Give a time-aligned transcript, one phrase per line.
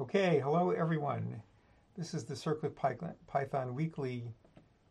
[0.00, 1.42] Okay, hello everyone.
[1.94, 4.32] This is the Circuit Python weekly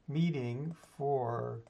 [0.08, 1.62] meeting for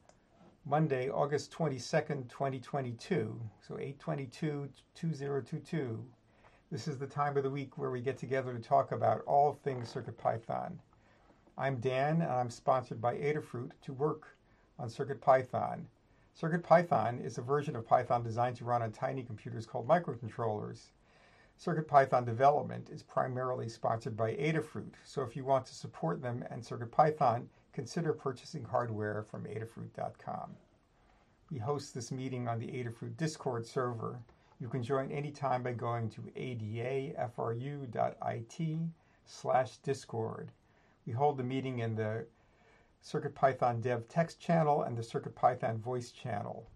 [0.66, 3.40] Monday, August 22nd, 2022.
[3.66, 6.04] So 822-2022.
[6.70, 9.54] This is the time of the week where we get together to talk about all
[9.54, 10.74] things CircuitPython.
[11.58, 14.36] I'm Dan and I'm sponsored by Adafruit to work
[14.78, 15.86] on CircuitPython.
[16.38, 20.88] CircuitPython is a version of Python designed to run on tiny computers called microcontrollers.
[21.60, 26.64] CircuitPython development is primarily sponsored by Adafruit, so if you want to support them and
[26.64, 30.56] CircuitPython, consider purchasing hardware from adafruit.com.
[31.52, 34.22] We host this meeting on the Adafruit Discord server.
[34.62, 37.20] You can join anytime by going to adafru.it
[39.26, 40.54] slash discord.
[41.06, 42.26] We hold the meeting in the
[43.04, 46.70] CircuitPython dev text channel and the CircuitPython voice channel.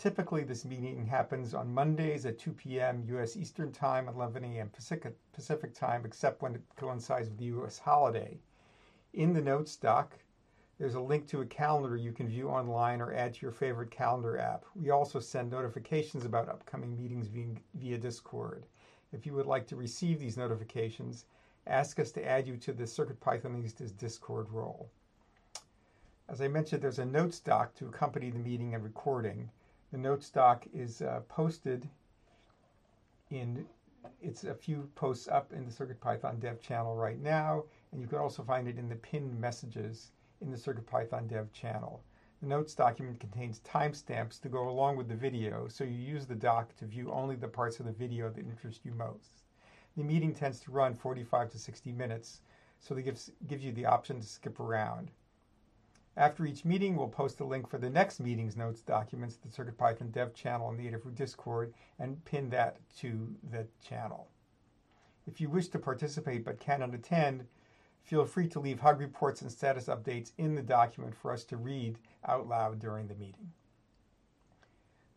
[0.00, 3.04] Typically, this meeting happens on Mondays at 2 p.m.
[3.08, 3.36] U.S.
[3.36, 4.70] Eastern Time, 11 a.m.
[4.70, 7.78] Pacific, Pacific Time, except when it coincides with the U.S.
[7.78, 8.38] holiday.
[9.12, 10.16] In the notes doc,
[10.78, 13.90] there's a link to a calendar you can view online or add to your favorite
[13.90, 14.64] calendar app.
[14.74, 17.28] We also send notifications about upcoming meetings
[17.74, 18.64] via, Discord.
[19.12, 21.26] If you would like to receive these notifications,
[21.66, 24.88] ask us to add you to the CircuitPythonistas Discord role.
[26.26, 29.50] As I mentioned, there's a notes doc to accompany the meeting and recording.
[29.90, 31.88] The notes doc is uh, posted
[33.30, 33.66] in,
[34.22, 38.18] it's a few posts up in the CircuitPython dev channel right now, and you can
[38.18, 42.04] also find it in the pinned messages in the CircuitPython dev channel.
[42.40, 46.36] The notes document contains timestamps to go along with the video, so you use the
[46.36, 49.42] doc to view only the parts of the video that interest you most.
[49.96, 52.42] The meeting tends to run 45 to 60 minutes,
[52.78, 55.10] so it gives, gives you the option to skip around.
[56.16, 59.54] After each meeting, we'll post a link for the next meeting's notes documents to the
[59.54, 64.28] CircuitPython dev channel in the Adafruit Discord and pin that to the channel.
[65.26, 67.46] If you wish to participate but cannot attend,
[68.02, 71.56] feel free to leave hug reports and status updates in the document for us to
[71.56, 73.52] read out loud during the meeting.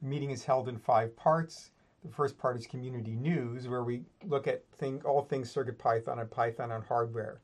[0.01, 1.72] The meeting is held in five parts.
[2.03, 6.29] The first part is community news, where we look at thing, all things CircuitPython and
[6.29, 7.39] Python on hardware.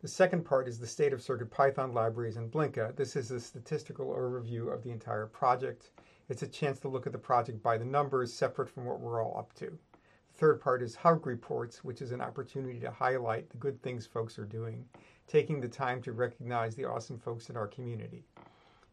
[0.00, 2.96] The second part is the state of CircuitPython libraries in Blinka.
[2.96, 5.90] This is a statistical overview of the entire project.
[6.30, 9.22] It's a chance to look at the project by the numbers, separate from what we're
[9.22, 9.66] all up to.
[9.66, 14.06] The third part is Hug Reports, which is an opportunity to highlight the good things
[14.06, 14.86] folks are doing,
[15.26, 18.24] taking the time to recognize the awesome folks in our community.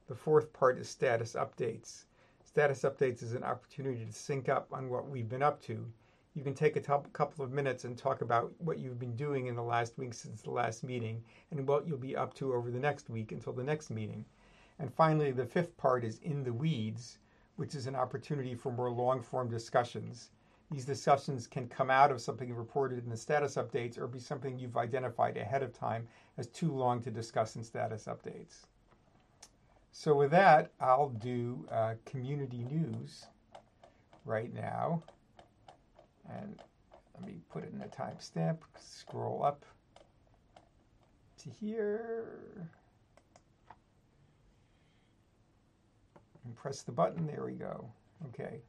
[0.10, 2.04] The fourth part is Status Updates.
[2.44, 5.86] Status Updates is an opportunity to sync up on what we've been up to
[6.38, 9.56] you can take a couple of minutes and talk about what you've been doing in
[9.56, 12.80] the last week since the last meeting and what you'll be up to over the
[12.80, 14.24] next week until the next meeting.
[14.78, 17.18] And finally, the fifth part is In the Weeds,
[17.56, 20.30] which is an opportunity for more long form discussions.
[20.70, 24.60] These discussions can come out of something reported in the status updates or be something
[24.60, 28.68] you've identified ahead of time as too long to discuss in status updates.
[29.92, 33.26] So, with that, I'll do uh, community news
[34.24, 35.02] right now.
[36.30, 36.62] And
[37.14, 39.66] let me put it in a timestamp, scroll up
[41.44, 42.70] to here.
[46.46, 47.28] And press the button.
[47.28, 47.90] There we go.
[48.28, 48.62] Okay.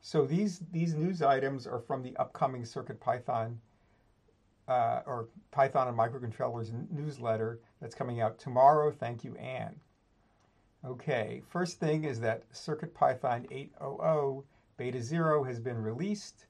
[0.00, 3.60] So these these news items are from the upcoming Circuit Python
[4.68, 8.90] uh, or Python and microcontrollers newsletter that's coming out tomorrow.
[8.90, 9.76] Thank you, Anne.
[10.84, 14.44] Okay, first thing is that Circuit Python 8.0.0
[14.80, 16.46] Beta 0 has been released.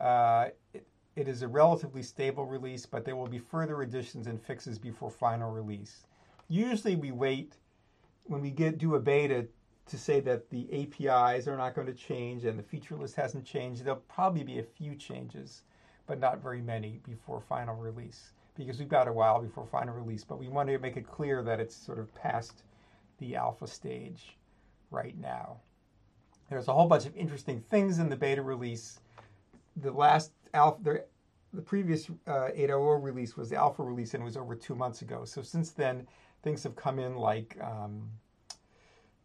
[0.00, 4.40] Uh, it, it is a relatively stable release, but there will be further additions and
[4.40, 6.06] fixes before final release.
[6.46, 7.56] Usually we wait
[8.22, 9.48] when we get do a beta
[9.86, 13.44] to say that the APIs are not going to change and the feature list hasn't
[13.44, 13.82] changed.
[13.82, 15.62] There'll probably be a few changes,
[16.06, 20.22] but not very many before final release because we've got a while before final release,
[20.22, 22.62] but we want to make it clear that it's sort of past
[23.18, 24.36] the alpha stage
[24.92, 25.56] right now.
[26.48, 29.00] There's a whole bunch of interesting things in the beta release.
[29.76, 31.04] The last alpha, the,
[31.52, 35.02] the previous uh, 8.0 release was the alpha release, and it was over two months
[35.02, 35.24] ago.
[35.24, 36.06] So since then,
[36.42, 38.08] things have come in like um,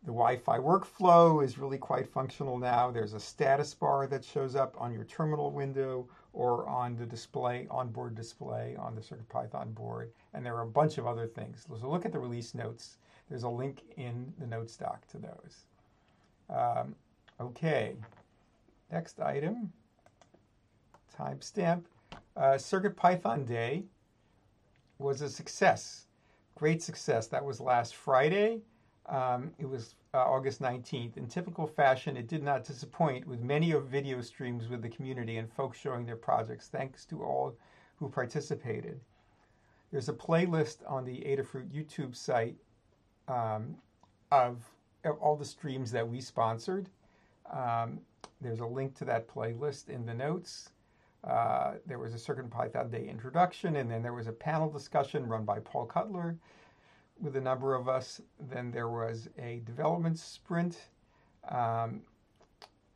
[0.03, 2.89] the Wi-Fi workflow is really quite functional now.
[2.89, 7.67] There's a status bar that shows up on your terminal window or on the display,
[7.69, 11.67] onboard display on the CircuitPython board, and there are a bunch of other things.
[11.79, 12.97] So look at the release notes.
[13.29, 15.65] There's a link in the notes doc to those.
[16.49, 16.95] Um,
[17.41, 17.95] Okay,
[18.91, 19.73] next item,
[21.17, 21.85] timestamp.
[22.37, 23.85] Uh, Circuit Python Day
[24.99, 26.05] was a success,
[26.53, 27.25] great success.
[27.25, 28.61] That was last Friday.
[29.07, 31.17] Um, it was uh, August 19th.
[31.17, 35.37] In typical fashion, it did not disappoint with many of video streams with the community
[35.37, 36.67] and folks showing their projects.
[36.67, 37.55] Thanks to all
[37.95, 38.99] who participated.
[39.91, 42.57] There's a playlist on the Adafruit YouTube site
[43.27, 43.77] um,
[44.31, 44.63] of,
[45.03, 46.87] of, all the streams that we sponsored.
[47.51, 47.99] Um,
[48.39, 50.69] there's a link to that playlist in the notes.
[51.23, 55.45] Uh, there was a CircuitPython Day introduction, and then there was a panel discussion run
[55.45, 56.37] by Paul Cutler
[57.19, 58.21] with a number of us.
[58.49, 60.89] Then there was a development sprint,
[61.49, 62.01] um,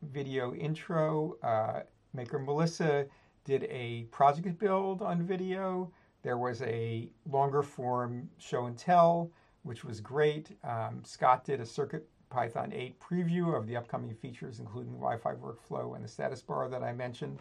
[0.02, 1.38] video intro.
[1.44, 1.82] Uh,
[2.14, 3.06] Maker Melissa
[3.44, 5.92] did a project build on video.
[6.24, 9.30] There was a longer form show and tell,
[9.62, 10.50] which was great.
[10.64, 15.96] Um, Scott did a Circuit Python 8 preview of the upcoming features, including Wi-Fi workflow
[15.96, 17.40] and the status bar that I mentioned.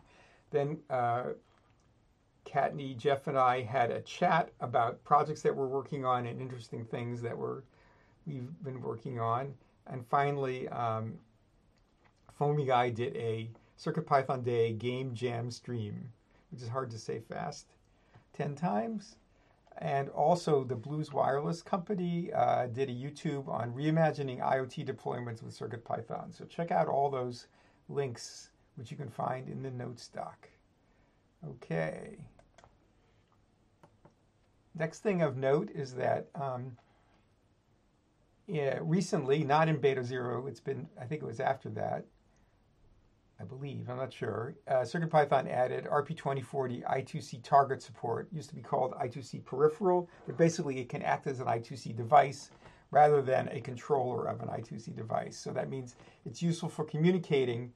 [0.53, 1.31] Then uh,
[2.97, 7.21] Jeff, and I had a chat about projects that we're working on and interesting things
[7.23, 7.63] that we're
[8.25, 9.53] we've been working on.
[9.89, 11.15] And finally, um,
[12.39, 16.13] Foamy Guy did a CircuitPython Day game jam stream,
[16.53, 17.67] which is hard to say fast,
[18.33, 19.17] ten times.
[19.79, 25.59] And also, the Blues Wireless Company uh, did a YouTube on reimagining IoT deployments with
[25.59, 26.37] CircuitPython.
[26.37, 27.49] So check out all those
[27.89, 30.49] links which you can find in the notes doc.
[31.47, 32.17] Okay.
[34.77, 36.77] Next thing of note is that um,
[38.47, 42.05] yeah, recently, not in beta zero, it's been, I think it was after that,
[43.41, 44.55] I believe, I'm not sure.
[44.69, 48.29] Uh, CircuitPython added RP2040 I2C target support.
[48.31, 51.97] It used to be called I2C peripheral, but basically it can act as an I2C
[51.97, 52.51] device
[52.93, 55.37] rather than a controller of an I2C device.
[55.37, 57.73] So that means it's useful for communicating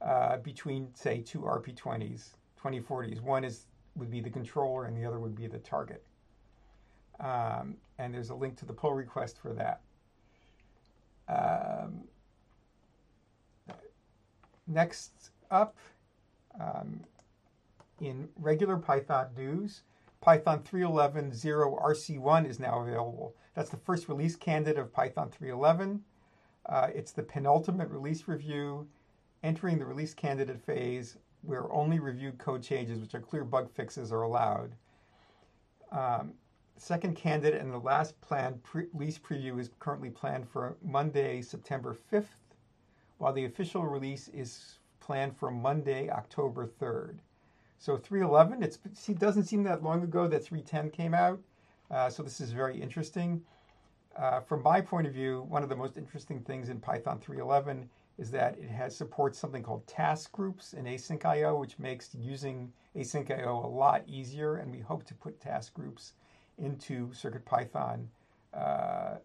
[0.00, 2.30] uh, between, say, two RP20s,
[2.62, 3.20] 2040s.
[3.20, 3.66] One is
[3.96, 6.02] would be the controller, and the other would be the target.
[7.20, 9.82] Um, and there's a link to the pull request for that.
[11.28, 12.04] Um,
[14.66, 15.76] next up,
[16.60, 17.00] um,
[18.00, 19.82] in regular Python news,
[20.20, 23.34] Python 3.11 0 RC1 is now available.
[23.54, 26.00] That's the first release candidate of Python 3.11.
[26.66, 28.88] Uh, it's the penultimate release review
[29.42, 34.10] entering the release candidate phase where only reviewed code changes, which are clear bug fixes,
[34.10, 34.74] are allowed.
[35.92, 36.32] Um,
[36.78, 41.96] second candidate and the last planned pre- release preview is currently planned for Monday, September
[42.10, 42.24] 5th,
[43.18, 47.18] while the official release is planned for Monday, October 3rd.
[47.78, 51.40] So 311, it doesn't seem that long ago that 310 came out.
[51.90, 53.42] Uh, so this is very interesting.
[54.16, 57.88] Uh, from my point of view, one of the most interesting things in Python 311
[58.18, 63.64] is that it has supports something called task groups in asyncio, which makes using asyncio
[63.64, 64.56] a lot easier.
[64.56, 66.12] And we hope to put task groups
[66.58, 68.06] into CircuitPython.
[68.54, 69.16] Uh,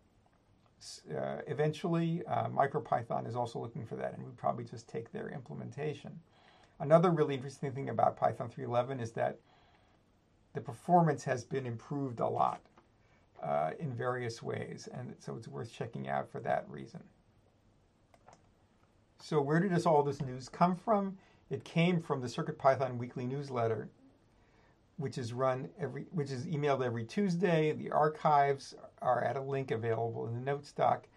[1.15, 5.29] uh, eventually, uh, MicroPython is also looking for that, and we probably just take their
[5.29, 6.19] implementation.
[6.79, 9.39] Another really interesting thing about Python 3.11 is that
[10.53, 12.61] the performance has been improved a lot
[13.43, 17.01] uh, in various ways, and so it's worth checking out for that reason.
[19.21, 21.17] So where did this, all this news come from?
[21.49, 23.89] It came from the CircuitPython weekly newsletter,
[24.97, 27.73] which is run every, which is emailed every Tuesday.
[27.73, 31.07] The archives are at a link available in the notes doc.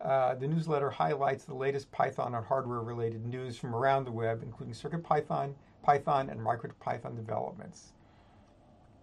[0.00, 4.74] Uh, the newsletter highlights the latest Python and hardware-related news from around the web, including
[4.74, 7.92] CircuitPython, Python, and MicroPython developments.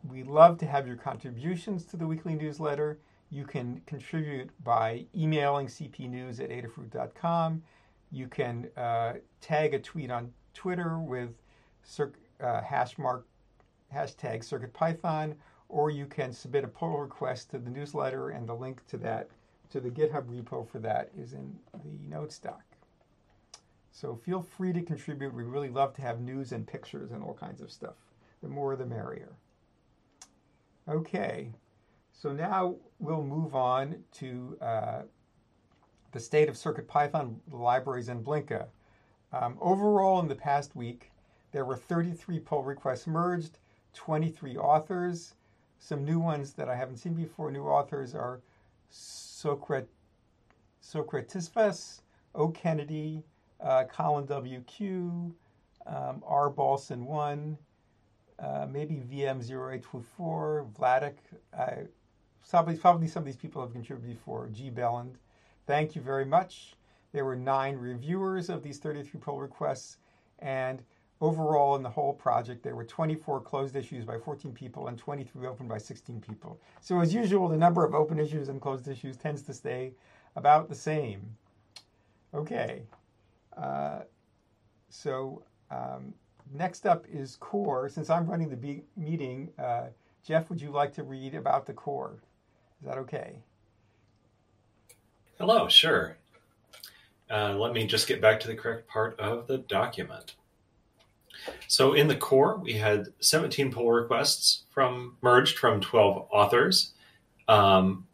[0.08, 3.00] We love to have your contributions to the weekly newsletter.
[3.30, 7.62] You can contribute by emailing cpnews at adafruit.com.
[8.12, 11.30] You can uh, tag a tweet on Twitter with
[11.84, 13.26] cir- uh, hash mark,
[13.94, 15.36] hashtag CircuitPython,
[15.70, 19.30] or you can submit a pull request to the newsletter, and the link to that,
[19.70, 22.64] to the GitHub repo for that, is in the notes doc.
[23.92, 25.34] So feel free to contribute.
[25.34, 27.96] We really love to have news and pictures and all kinds of stuff.
[28.42, 29.34] The more the merrier.
[30.88, 31.52] Okay,
[32.14, 35.02] so now we'll move on to uh,
[36.12, 38.68] the state of CircuitPython libraries in Blinka.
[39.32, 41.12] Um, overall, in the past week,
[41.52, 43.60] there were 33 pull requests merged,
[43.94, 45.36] 23 authors.
[45.80, 47.52] Some new ones that I haven't seen before.
[47.52, 48.42] New authors are
[48.90, 49.88] Socrat,
[50.84, 52.02] Socratisvas,
[52.36, 52.50] O.
[52.50, 53.24] Kennedy,
[53.62, 55.34] uh, Colin W.Q.,
[55.88, 56.50] um, R.
[56.50, 57.58] Balson 1,
[58.40, 61.16] uh, maybe VM0824, Vladik.
[61.58, 61.72] Uh,
[62.50, 64.70] probably, probably some of these people have contributed before, G.
[64.70, 65.16] Belland.
[65.66, 66.76] Thank you very much.
[67.12, 69.98] There were nine reviewers of these 33 pull requests,
[70.40, 70.84] and
[71.22, 75.48] overall in the whole project, there were 24 closed issues by 14 people and 23
[75.48, 76.60] open by 16 people.
[76.82, 79.94] So, as usual, the number of open issues and closed issues tends to stay
[80.36, 81.36] about the same.
[82.34, 82.84] Okay.
[83.58, 84.02] Uh,
[84.90, 86.14] so um,
[86.54, 87.90] next up is core.
[87.90, 89.88] Since I'm running the be- meeting, uh,
[90.26, 92.20] Jeff, would you like to read about the core?
[92.82, 93.40] Is that okay?
[95.38, 96.18] Hello, sure.
[97.30, 100.36] Uh, let me just get back to the correct part of the document.
[101.68, 106.94] So in the core, we had 17 pull requests from merged from 12 authors.
[107.48, 108.06] Um,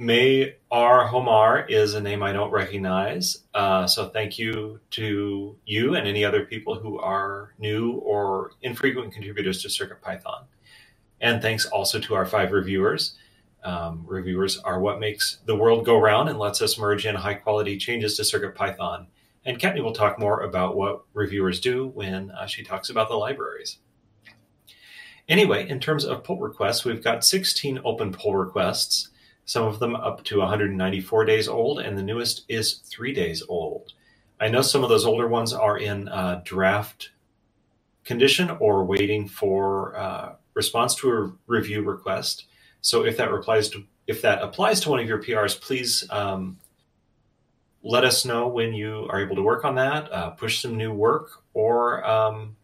[0.00, 1.08] May R.
[1.08, 3.42] Homar is a name I don't recognize.
[3.52, 9.12] Uh, so thank you to you and any other people who are new or infrequent
[9.12, 10.44] contributors to CircuitPython.
[11.20, 13.16] And thanks also to our five reviewers.
[13.64, 17.34] Um, reviewers are what makes the world go round and lets us merge in high
[17.34, 19.06] quality changes to CircuitPython.
[19.48, 23.16] And Kattni will talk more about what reviewers do when uh, she talks about the
[23.16, 23.78] libraries.
[25.28, 29.08] Anyway, in terms of pull requests, we've got 16 open pull requests
[29.48, 33.94] some of them up to 194 days old, and the newest is three days old.
[34.38, 37.12] I know some of those older ones are in uh, draft
[38.04, 42.44] condition or waiting for uh, response to a review request.
[42.82, 46.58] So if that replies to if that applies to one of your PRs, please um,
[47.82, 50.12] let us know when you are able to work on that.
[50.12, 52.56] Uh, push some new work, or um,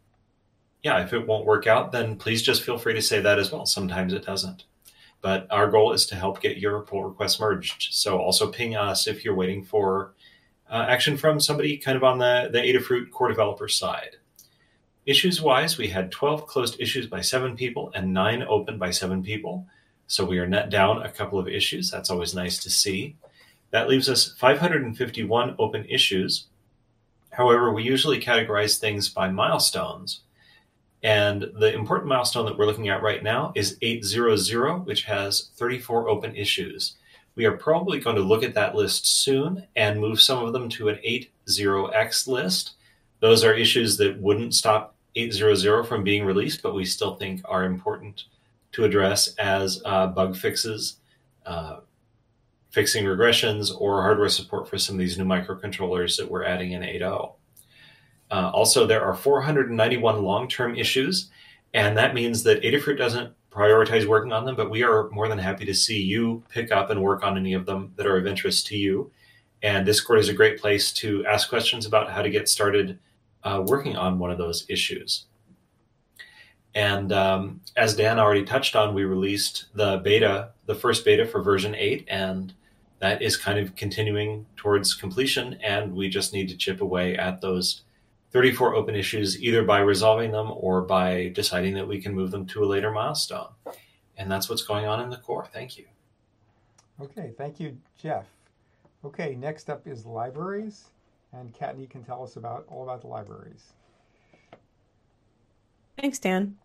[0.83, 3.51] yeah, if it won't work out, then please just feel free to say that as
[3.51, 3.67] well.
[3.67, 4.65] Sometimes it doesn't.
[5.23, 7.95] But our goal is to help get your pull requests merged.
[7.95, 10.13] So also ping us if you're waiting for
[10.71, 14.17] uh, action from somebody kind of on the, the Adafruit core developer side.
[15.07, 19.23] Issues wise, we had 12 closed issues by seven people and nine open by seven
[19.23, 19.67] people.
[20.07, 21.91] So we are net down a couple of issues.
[21.91, 23.17] That's always nice to see.
[23.75, 26.47] That leaves us 551 open issues.
[27.31, 30.21] However, we usually categorize things by milestones.
[31.03, 36.09] And the important milestone that we're looking at right now is 800, which has 34
[36.09, 36.95] open issues.
[37.35, 40.69] We are probably going to look at that list soon and move some of them
[40.69, 42.75] to an 80x list.
[43.19, 47.65] Those are issues that wouldn't stop 800 from being released, but we still think are
[47.65, 48.27] important
[48.71, 50.99] to address as uh, bug fixes,
[51.45, 51.81] uh,
[52.75, 56.83] fixing regressions, or hardware support for some of these new microcontrollers that we're adding in
[56.83, 57.35] 8.0.
[58.33, 61.31] Uh, also, there are 491 long term issues,
[61.73, 65.39] and that means that Adafruit doesn't prioritize working on them, but we are more than
[65.39, 68.27] happy to see you pick up and work on any of them that are of
[68.27, 69.13] interest to you.
[69.63, 72.99] And Discord is a great place to ask questions about how to get started
[73.45, 75.27] uh, working on one of those issues.
[76.75, 81.41] And um, as Dan already touched on, we released the beta, the first beta for
[81.41, 82.53] version 8, and
[83.05, 85.59] that is kind of continuing towards completion.
[85.63, 87.83] And we just need to chip away at those
[88.33, 92.47] 34 open issues either by resolving them or by deciding that we can move them
[92.47, 93.49] to a later milestone.
[94.17, 95.47] And that's what's going on in the core.
[95.53, 95.85] Thank you.
[97.01, 98.25] Okay, thank you, Jeff.
[99.05, 100.85] Okay, next up is libraries,
[101.33, 103.75] and Kattni can tell us about all about the libraries.
[106.01, 106.57] Thanks, Dan.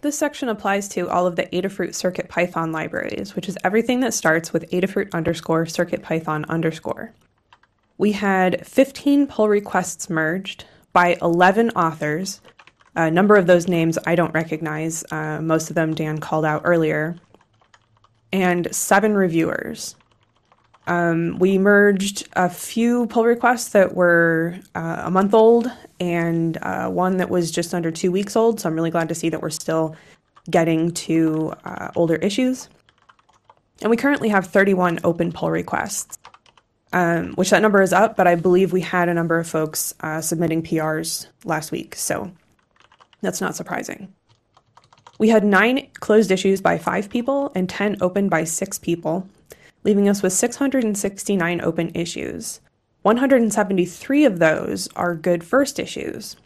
[0.00, 4.14] This section applies to all of the Adafruit Circuit Python libraries, which is everything that
[4.14, 7.12] starts with Adafruit underscore Circuit Python underscore.
[7.98, 12.40] We had 15 pull requests merged, by 11 authors.
[12.96, 16.62] A number of those names I don't recognize, uh, most of them Dan called out
[16.64, 17.16] earlier,
[18.32, 19.96] and seven reviewers.
[20.90, 26.88] Um, we merged a few pull requests that were uh, a month old and uh,
[26.90, 28.60] one that was just under two weeks old.
[28.60, 29.96] So I'm really glad to see that we're still
[30.50, 32.68] getting to uh, older issues.
[33.80, 36.18] And we currently have 31 open pull requests
[36.92, 39.94] um, which that number is up, but I believe we had a number of folks
[40.00, 42.32] uh, submitting PRs last week, so
[43.20, 44.12] that's not surprising.
[45.18, 49.28] We had nine closed issues by five people and 10 open by six people,
[49.84, 52.60] leaving us with 669 open issues.
[53.02, 56.36] 173 of those are good first issues.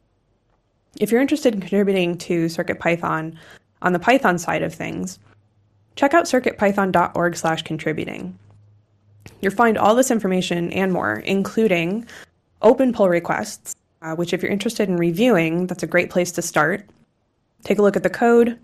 [1.00, 3.34] If you're interested in contributing to CircuitPython
[3.82, 5.18] on the Python side of things,
[5.96, 8.38] check out circuitpython.org/contributing.
[9.40, 12.06] You'll find all this information and more, including
[12.62, 16.42] open pull requests, uh, which, if you're interested in reviewing, that's a great place to
[16.42, 16.86] start.
[17.64, 18.58] Take a look at the code.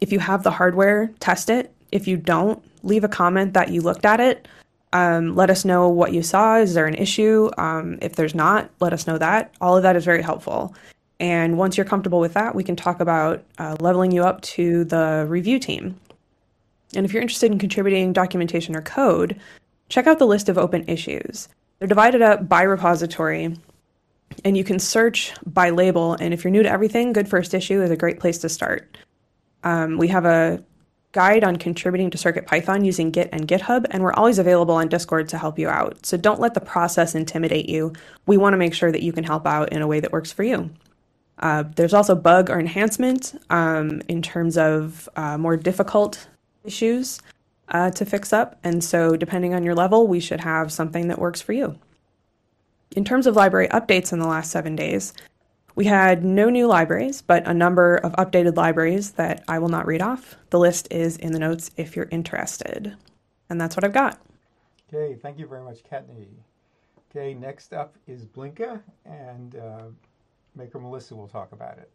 [0.00, 1.72] If you have the hardware, test it.
[1.92, 4.48] If you don't, leave a comment that you looked at it.
[4.92, 6.56] Um, let us know what you saw.
[6.56, 7.50] Is there an issue?
[7.58, 9.52] Um, if there's not, let us know that.
[9.60, 10.74] All of that is very helpful.
[11.18, 14.84] And once you're comfortable with that, we can talk about uh, leveling you up to
[14.84, 15.98] the review team.
[16.94, 19.38] And if you're interested in contributing documentation or code,
[19.88, 21.48] check out the list of open issues.
[21.78, 23.56] They're divided up by repository,
[24.44, 26.14] and you can search by label.
[26.14, 28.96] And if you're new to everything, Good First Issue is a great place to start.
[29.64, 30.62] Um, we have a
[31.16, 35.30] guide on contributing to CircuitPython using Git and GitHub, and we're always available on Discord
[35.30, 36.04] to help you out.
[36.04, 37.94] So don't let the process intimidate you.
[38.26, 40.30] We want to make sure that you can help out in a way that works
[40.30, 40.68] for you.
[41.38, 46.28] Uh, there's also bug or enhancement um, in terms of uh, more difficult
[46.64, 47.18] issues
[47.70, 48.58] uh, to fix up.
[48.62, 51.78] And so, depending on your level, we should have something that works for you.
[52.94, 55.14] In terms of library updates in the last seven days,
[55.76, 59.86] we had no new libraries, but a number of updated libraries that I will not
[59.86, 60.36] read off.
[60.50, 62.96] The list is in the notes if you're interested.
[63.50, 64.18] And that's what I've got.
[64.92, 66.26] Okay, thank you very much, Kattni.
[67.10, 69.84] Okay, next up is Blinka, and uh,
[70.54, 71.90] Maker Melissa will talk about it.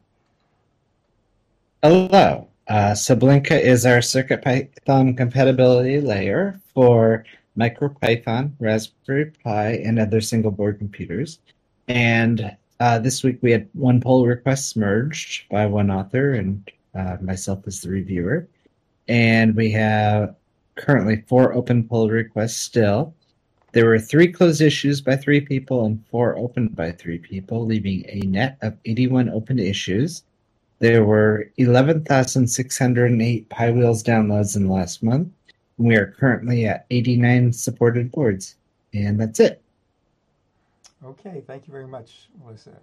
[1.83, 2.47] Hello.
[2.67, 7.25] Uh, so Blinka is our CircuitPython compatibility layer for
[7.57, 11.39] MicroPython, Raspberry Pi, and other single board computers.
[11.87, 17.15] And uh, this week we had one pull request merged by one author and uh,
[17.21, 18.47] myself as the reviewer.
[19.07, 20.35] And we have
[20.75, 23.13] currently four open pull requests still.
[23.73, 28.03] There were three closed issues by three people and four opened by three people, leaving
[28.09, 30.23] a net of 81 open issues.
[30.79, 35.29] There were 11,608 piwheels downloads in the last month.
[35.77, 38.55] We are currently at 89 supported boards.
[38.91, 39.60] And that's it.
[41.03, 42.77] Okay, thank you very much, Melissa.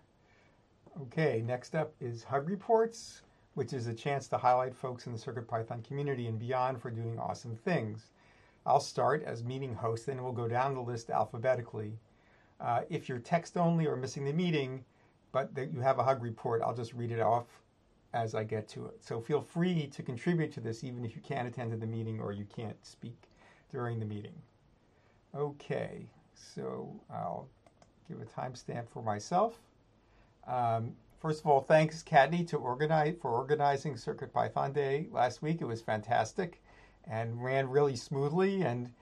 [1.03, 3.23] Okay, next up is Hug Reports,
[3.55, 7.17] which is a chance to highlight folks in the CircuitPython community and beyond for doing
[7.17, 8.11] awesome things.
[8.67, 11.93] I'll start as meeting host, and we'll go down the list alphabetically.
[12.61, 14.85] Uh, if you're text only or missing the meeting,
[15.31, 17.47] but that you have a hug report, I'll just read it off
[18.15, 19.05] as I get to it.
[19.05, 22.19] So feel free to contribute to this even if you can't attend to the meeting
[22.19, 23.31] or you can't speak
[23.71, 24.35] during the meeting.
[25.37, 27.49] Okay, so I'll
[28.09, 29.61] give a timestamp for myself.
[30.47, 35.61] Um, first of all, thanks, Kattni, to organize for organizing Circuit Python Day last week.
[35.61, 36.63] It was fantastic
[37.11, 38.93] and ran really smoothly and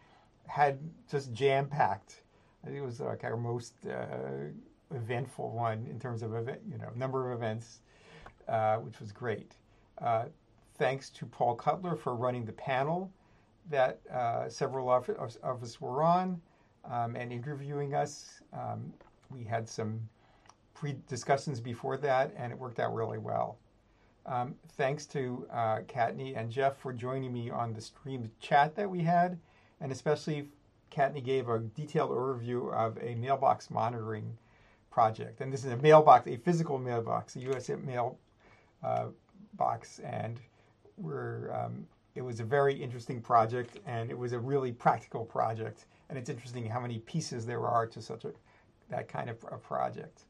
[0.46, 0.78] had
[1.10, 2.22] just jam packed.
[2.62, 4.50] I think it was like our most uh,
[4.94, 7.80] eventful one in terms of event, you know number of events,
[8.48, 9.54] uh, which was great.
[9.98, 10.24] Uh,
[10.78, 13.10] thanks to Paul Cutler for running the panel
[13.70, 16.40] that uh, several of, of, of, us were on
[16.90, 18.42] um, and interviewing us.
[18.52, 18.92] Um,
[19.30, 20.00] we had some
[20.74, 23.58] pre discussions before that, and it worked out really well.
[24.26, 28.90] Um, thanks to uh, Kattni and Jeff for joining me on the stream chat that
[28.90, 29.38] we had,
[29.80, 30.48] and especially
[30.90, 34.36] Kattni gave a detailed overview of a mailbox monitoring
[34.90, 35.40] project.
[35.40, 37.70] And this is a mailbox, a physical mailbox, a U.S.
[37.84, 38.18] mail
[38.82, 39.06] uh,
[40.04, 40.40] and
[40.96, 45.84] we're um, it was a very interesting project, and it was a really practical project.
[46.08, 48.32] And it's interesting how many pieces there are to such a
[48.90, 50.24] that kind of a project.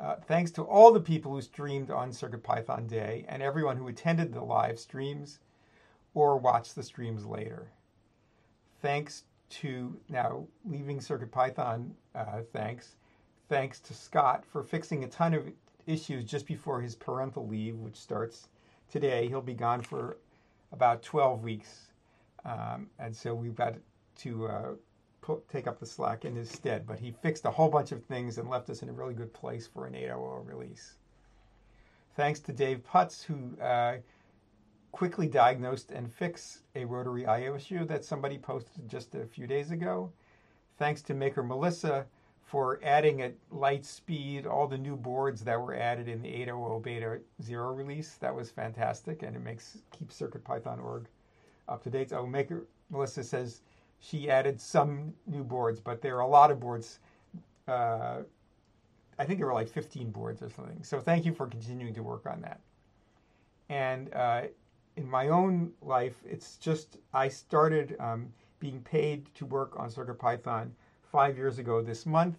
[0.00, 4.32] Uh, thanks to all the people who streamed on CircuitPython Day and everyone who attended
[4.32, 5.40] the live streams
[6.14, 7.70] or watched the streams later.
[8.80, 12.96] Thanks to now leaving CircuitPython, uh, thanks.
[13.48, 15.50] Thanks to Scott for fixing a ton of
[15.86, 18.48] issues just before his parental leave, which starts
[18.90, 19.26] today.
[19.26, 20.18] He'll be gone for
[20.70, 21.88] about 12 weeks.
[22.44, 23.74] Um, and so we've got
[24.18, 24.68] to uh,
[25.20, 28.04] put, take up the slack in his stead, but he fixed a whole bunch of
[28.04, 30.94] things and left us in a really good place for an 8.0 release.
[32.16, 33.98] Thanks to Dave Putz, who uh,
[34.92, 39.70] quickly diagnosed and fixed a rotary IO issue that somebody posted just a few days
[39.70, 40.10] ago.
[40.78, 42.06] Thanks to Maker Melissa
[42.42, 46.82] for adding at light speed all the new boards that were added in the 8.0
[46.82, 48.14] beta 0 release.
[48.14, 51.06] That was fantastic, and it makes keeps CircuitPython org
[51.68, 52.12] up to date.
[52.12, 53.60] Oh, Maker Melissa says
[54.00, 57.00] she added some new boards, but there are a lot of boards.
[57.66, 58.18] Uh,
[59.18, 60.82] I think there were like 15 boards or something.
[60.82, 62.60] So thank you for continuing to work on that.
[63.68, 64.42] And uh,
[64.96, 70.70] in my own life, it's just I started um, being paid to work on CircuitPython
[71.10, 72.38] five years ago this month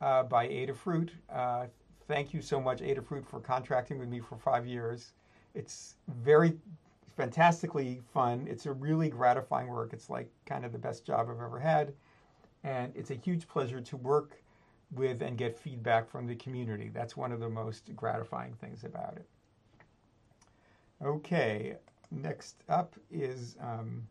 [0.00, 1.10] uh, by Adafruit.
[1.30, 1.66] Uh,
[2.08, 5.12] thank you so much, Adafruit, for contracting with me for five years.
[5.54, 6.56] It's very
[7.16, 8.46] fantastically fun.
[8.48, 9.92] It's a really gratifying work.
[9.92, 11.92] It's like kind of the best job I've ever had.
[12.64, 14.42] And it's a huge pleasure to work
[14.94, 16.90] with and get feedback from the community.
[16.92, 19.26] That's one of the most gratifying things about it.
[21.04, 21.76] Okay,
[22.10, 24.06] next up is um,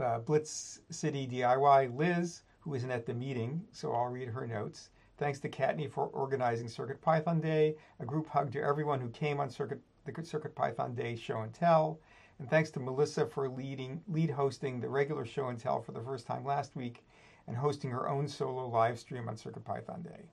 [0.00, 4.90] uh, Blitz City DIY Liz, who isn't at the meeting, so I'll read her notes.
[5.18, 7.76] Thanks to Kattni for organizing Circuit Python Day.
[8.00, 9.80] A group hug to everyone who came on Circuit
[10.14, 12.00] the Circuit Python Day show and tell.
[12.38, 16.02] And thanks to Melissa for leading lead hosting the regular show and tell for the
[16.02, 17.04] first time last week
[17.46, 20.28] and hosting her own solo live stream on Circuit Python Day.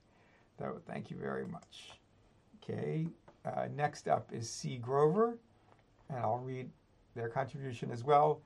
[0.57, 1.91] So thank you very much.
[2.63, 3.07] Okay,
[3.45, 4.77] uh, next up is C.
[4.77, 5.37] Grover,
[6.09, 6.69] and I'll read
[7.15, 8.41] their contribution as well.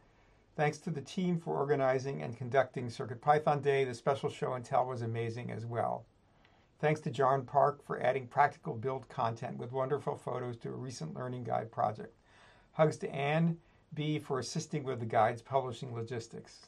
[0.55, 3.83] Thanks to the team for organizing and conducting CircuitPython Day.
[3.83, 6.05] The special show and tell was amazing as well.
[6.79, 11.15] Thanks to John Park for adding practical build content with wonderful photos to a recent
[11.15, 12.13] learning guide project.
[12.73, 13.57] Hugs to Anne
[13.95, 16.67] B for assisting with the guide's publishing logistics.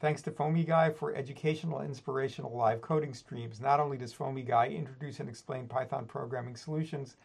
[0.00, 3.60] Thanks to Foamy Guy for educational, inspirational live coding streams.
[3.60, 7.16] Not only does Foamy Guy introduce and explain Python programming solutions,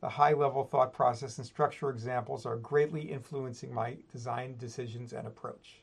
[0.00, 5.26] the high level thought process and structure examples are greatly influencing my design decisions and
[5.26, 5.82] approach.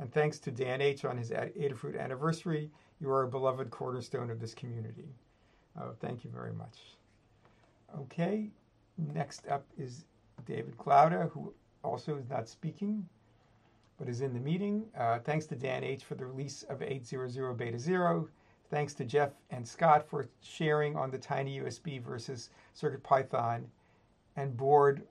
[0.00, 1.04] And thanks to Dan H.
[1.04, 5.08] on his Adafruit anniversary, you are a beloved cornerstone of this community.
[5.78, 6.78] Uh, thank you very much.
[7.98, 8.50] Okay,
[8.96, 10.04] next up is
[10.46, 11.52] David Glaude, who
[11.82, 13.06] also is not speaking
[13.98, 14.84] but is in the meeting.
[14.98, 16.04] Uh, thanks to Dan H.
[16.04, 18.28] for the release of 800 Beta 0.
[18.70, 23.64] Thanks to Jeff and Scott for sharing on the Tiny USB versus CircuitPython
[24.36, 25.02] and board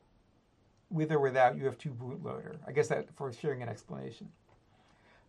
[0.90, 2.58] with or without UF2 bootloader.
[2.68, 4.28] I guess that for sharing an explanation.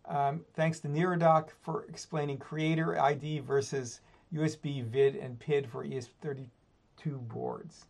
[0.07, 4.01] Um, thanks to Neradoc for explaining creator ID versus
[4.33, 6.47] USB vid and PID for ESP32
[7.27, 7.85] boards.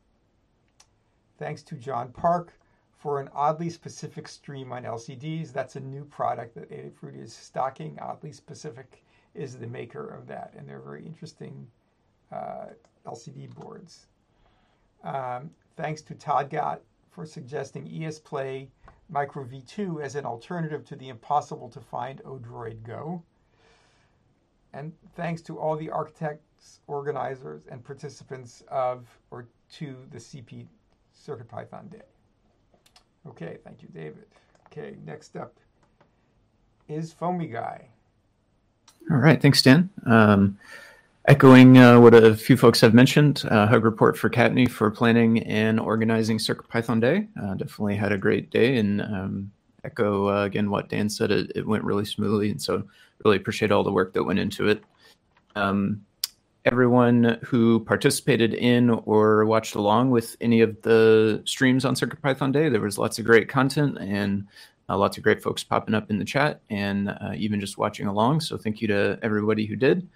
[1.38, 2.54] Thanks to John Park
[2.98, 5.52] for an oddly specific stream on LCDs.
[5.52, 8.00] That's a new product that Adafruit is stocking.
[8.00, 11.68] Oddly specific is the maker of that, and they're very interesting
[12.32, 12.68] uh,
[13.06, 14.08] LCD boards.
[15.04, 18.68] Um, thanks to Todd Gott for suggesting ESPlay
[19.10, 23.24] Micro V2 as an alternative to the impossible to find Odroid Go.
[24.74, 30.68] And thanks to all the architects, organizers, and participants of or to the CP
[31.16, 32.02] CircuitPython Day.
[33.28, 34.26] Okay, thank you, David.
[34.68, 35.54] Okay, next up
[36.88, 37.88] is Foamy Guy.
[39.10, 39.90] All right, thanks, Dan.
[40.06, 40.58] Um,
[41.28, 45.44] echoing uh, what a few folks have mentioned, uh, hug report for Kattni for planning
[45.44, 47.28] and organizing CircuitPython Day.
[47.42, 49.52] Uh, definitely had a great day, and um,
[49.84, 51.32] echo uh, again what Dan said.
[51.32, 52.84] It, it, went really smoothly, and so
[53.24, 54.84] really appreciate all the work that went into it.
[55.56, 56.06] Um,
[56.66, 62.70] everyone who participated in or watched along with any of the streams on CircuitPython Day.
[62.70, 64.48] There was lots of great content and
[64.90, 68.08] uh, lots of great folks popping up in the chat and uh, even just watching
[68.08, 68.42] along.
[68.42, 70.08] So thank you to everybody who did.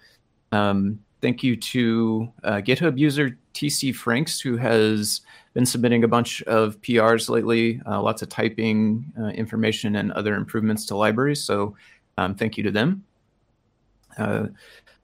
[0.52, 5.20] Um, thank you to uh, GitHub user TC Franks, who has
[5.54, 10.34] been submitting a bunch of PRs lately, uh, lots of typing uh, information and other
[10.34, 11.42] improvements to libraries.
[11.42, 11.76] So
[12.18, 13.04] um, thank you to them.
[14.16, 14.46] Uh,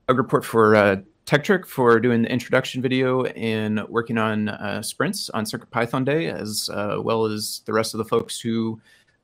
[0.08, 5.44] a report for Tekktrik for doing the introduction video and working on uh, sprints on
[5.44, 8.80] CircuitPython Day, as uh, well as the rest of the folks who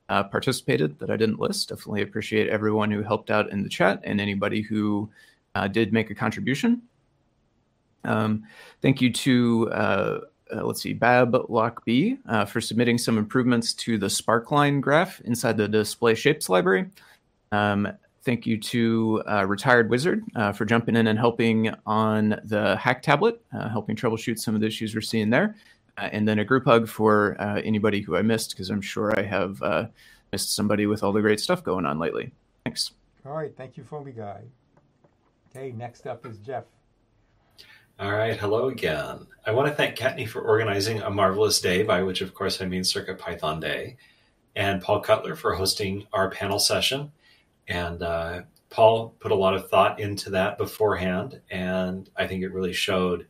[0.09, 1.69] uh, participated that I didn't list.
[1.69, 5.09] Definitely appreciate everyone who helped out in the chat and anybody who
[5.55, 6.83] uh, did make a contribution.
[8.05, 8.45] Um,
[8.81, 10.21] thank you to uh,
[10.55, 15.57] uh, let's see, Bab Lock B for submitting some improvements to the Sparkline graph inside
[15.57, 16.91] the display shapes library.
[17.53, 17.89] Um,
[18.25, 23.03] Thank you to uh, Retired Wizard uh, for jumping in and helping on the hack
[23.03, 25.57] tablet, uh, helping troubleshoot some of the issues we're seeing there.
[25.99, 29.19] Uh, and then a group hug for uh, anybody who I missed, because I'm sure
[29.19, 29.87] I have uh,
[30.31, 32.31] missed somebody with all the great stuff going on lately.
[32.65, 32.93] Thanks.
[33.27, 33.53] All right.
[33.57, 34.43] Thank you, Foamy Guy.
[35.55, 36.65] Okay, next up is Jeff.
[37.99, 39.27] All right, hello again.
[39.47, 42.65] I want to thank Kattni for organizing a marvelous day, by which, of course, I
[42.65, 43.97] mean Circuit Python Day,
[44.57, 47.13] and Paul Cutler for hosting our panel session
[47.69, 52.53] and uh, Paul put a lot of thought into that beforehand, and I think it
[52.53, 53.27] really showed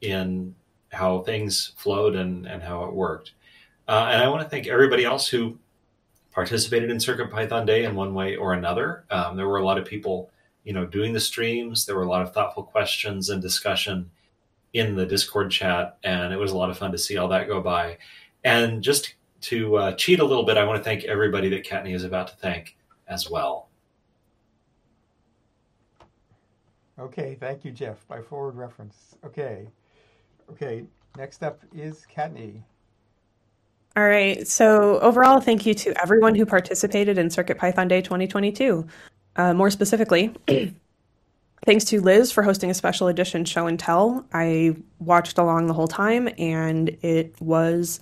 [0.00, 0.54] in
[0.92, 3.32] how things flowed and, and how it worked.
[3.88, 5.58] Uh, and I want to thank everybody else who
[6.32, 9.04] participated in Circuit Python Day in one way or another.
[9.10, 10.30] Um, there were a lot of people,
[10.66, 11.86] you know, doing the streams.
[11.86, 14.10] There were a lot of thoughtful questions and discussion
[14.72, 17.46] in the Discord chat, and it was a lot of fun to see all that
[17.46, 17.96] go by.
[18.42, 21.94] And just to uh, cheat a little bit, I want to thank everybody that Kattni
[21.94, 22.76] is about to thank
[23.06, 23.68] as well.
[26.98, 29.14] Okay, thank you, Jeff, by forward reference.
[29.24, 29.68] Okay.
[30.50, 30.84] Okay,
[31.16, 32.60] next up is Kattni.
[33.96, 34.46] All right.
[34.46, 38.86] So overall, thank you to everyone who participated in CircuitPython Day 2022.
[39.36, 40.34] Uh, more specifically,
[41.66, 44.24] thanks to Liz for hosting a special edition show and tell.
[44.32, 48.00] I watched along the whole time, and it was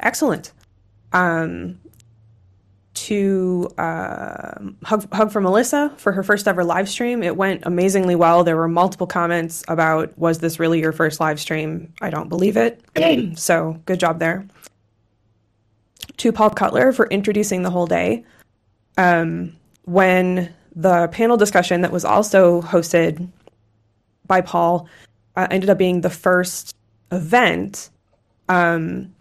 [0.00, 0.52] excellent.
[1.12, 1.78] Um,
[2.94, 7.22] to uh, hug, hug for Melissa for her first ever live stream.
[7.22, 8.44] It went amazingly well.
[8.44, 11.92] There were multiple comments about, was this really your first live stream?
[12.00, 12.80] I don't believe it.
[13.38, 14.46] so good job there.
[16.18, 18.24] To Paul Cutler for introducing the whole day.
[18.98, 23.28] Um, when the panel discussion that was also hosted
[24.26, 24.88] by Paul
[25.36, 26.76] uh, ended up being the first
[27.10, 27.90] event,
[28.48, 29.14] um,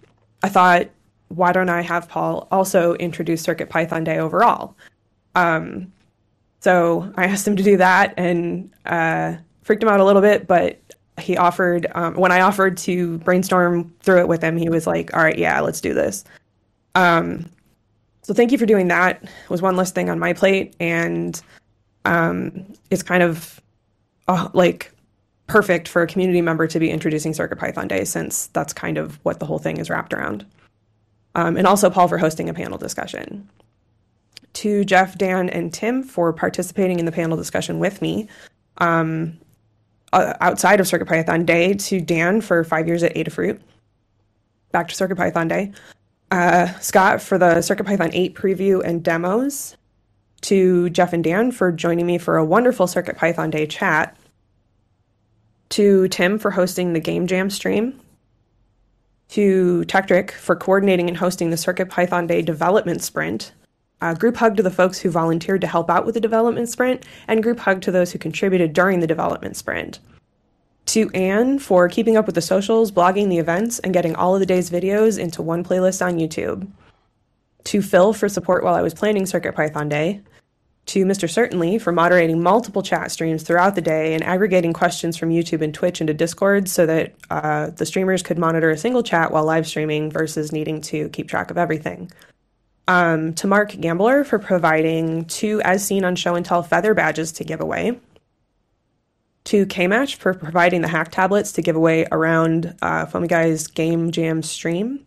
[0.44, 0.90] I thought
[1.36, 4.76] why don't I have Paul also introduce Circuit Python Day overall?
[5.36, 5.92] Um,
[6.60, 10.48] so I asked him to do that and uh, freaked him out a little bit,
[10.48, 10.80] but
[11.20, 15.14] he offered, um, when I offered to brainstorm through it with him, he was like,
[15.16, 16.24] all right, yeah, let's do this.
[16.96, 17.50] Um,
[18.22, 19.24] so thank you for doing that.
[19.24, 20.76] It was one less thing on my plate.
[20.80, 21.42] And
[22.06, 23.62] um, it's kind of
[24.28, 24.92] uh, like
[25.48, 29.20] perfect for a community member to be introducing Circuit Python Day since that's kind of
[29.24, 30.46] what the whole thing is wrapped around.
[31.36, 33.50] Um, and also Paul for hosting a panel discussion.
[34.54, 38.28] To Jeff, Dan, and Tim for participating in the panel discussion with me.
[38.78, 39.40] Um,
[40.14, 43.62] uh, outside of Circuit Python Day, to Dan for five years at Adafruit.
[44.72, 45.72] Back to Circuit Python Day.
[46.32, 49.78] Uh, Scott for the CircuitPython 8 preview and demos.
[50.44, 54.18] To Jeff and Dan for joining me for a wonderful CircuitPython Day chat
[55.70, 58.00] to Tim for hosting the Game Jam stream,
[59.30, 63.54] to Tekktrik for coordinating and hosting the CircuitPython Day development sprint,
[64.02, 67.06] a group hug to the folks who volunteered to help out with the development sprint,
[67.28, 70.00] and group hug to those who contributed during the development sprint.
[70.88, 74.40] To Anne for keeping up with the socials, blogging the events, and getting all of
[74.40, 76.68] the day's videos into one playlist on YouTube.
[77.66, 80.22] To Phil for support while I was planning CircuitPython Day
[80.88, 81.30] to Mr.
[81.30, 85.74] Certainly for moderating multiple chat streams throughout the day and aggregating questions from YouTube and
[85.74, 89.68] Twitch into Discord so that uh, the streamers could monitor a single chat while live
[89.68, 92.12] streaming versus needing to keep track of everything.
[92.88, 97.32] Um, to Mark Gambler for providing two as seen on show and tell feather badges
[97.34, 98.00] to give away.
[99.46, 104.44] To KMatch for providing the hack tablets to give away around uh, Guy's Game Jam
[104.44, 105.06] stream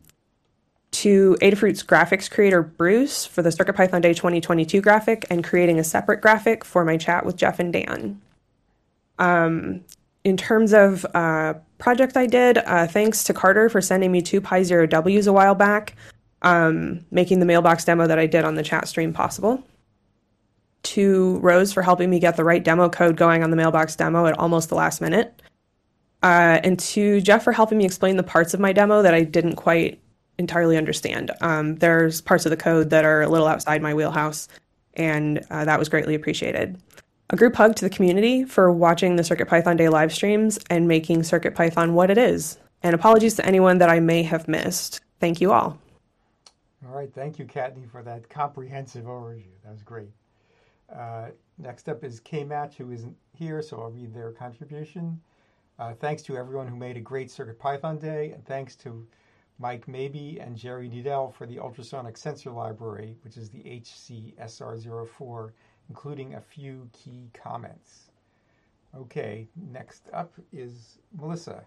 [0.94, 6.20] to Adafruit's graphics creator Bruce for the CircuitPython Day 2022 graphic and creating a separate
[6.20, 8.20] graphic for my chat with Jeff and Dan.
[9.18, 9.84] Um,
[10.22, 14.40] in terms of uh, project I did, uh, thanks to Carter for sending me two
[14.40, 15.96] Pi Zero Ws a while back,
[16.42, 19.64] um, making the mailbox demo that I did on the chat stream possible.
[20.84, 24.26] To Rose for helping me get the right demo code going on the mailbox demo
[24.26, 25.42] at almost the last minute.
[26.22, 29.24] Uh, and to Jeff for helping me explain the parts of my demo that I
[29.24, 30.00] didn't quite
[30.38, 31.30] entirely understand.
[31.40, 34.48] Um, there's parts of the code that are a little outside my wheelhouse,
[34.94, 36.80] and uh, that was greatly appreciated.
[37.30, 41.20] A group hug to the community for watching the CircuitPython Day live streams and making
[41.20, 42.58] CircuitPython what it is.
[42.82, 45.00] And apologies to anyone that I may have missed.
[45.20, 45.78] Thank you all.
[46.86, 47.12] All right.
[47.14, 49.46] Thank you, Kattni, for that comprehensive overview.
[49.64, 50.10] That was great.
[50.96, 51.26] Uh,
[51.58, 55.20] next up is KMatch, who isn't here, so I'll read their contribution.
[55.78, 59.06] Uh, thanks to everyone who made a great CircuitPython Day, and thanks to
[59.58, 65.50] Mike Mabey and Jerry Needell for the ultrasonic sensor library, which is the HCSR04,
[65.88, 68.10] including a few key comments.
[68.96, 71.64] Okay, next up is Melissa.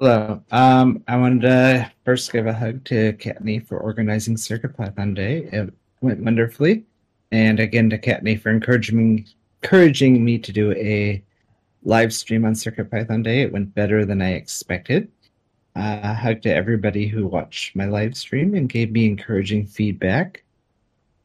[0.00, 0.42] Hello.
[0.50, 5.48] Um, I wanted to first give a hug to Kattni for organizing CircuitPython Day.
[5.52, 6.84] It went wonderfully.
[7.32, 9.26] And again to Kattni for encouraging
[9.62, 11.24] encouraging me to do a
[11.82, 13.42] live stream on Circuit Python Day.
[13.42, 15.10] It went better than I expected.
[15.74, 20.44] Uh, hug to everybody who watched my live stream and gave me encouraging feedback.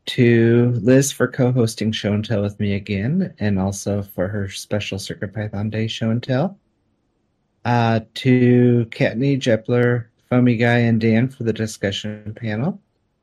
[0.06, 5.00] To Liz for co-hosting Show and Tell with me again, and also for her special
[5.00, 6.58] Circuit Python Day Show and Tell.
[7.66, 12.82] Uh, to Kattni, Jepler, Foamy Guy, and Dan for the discussion panel.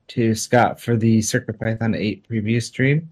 [0.09, 3.11] To Scott for the CircuitPython 8 preview stream.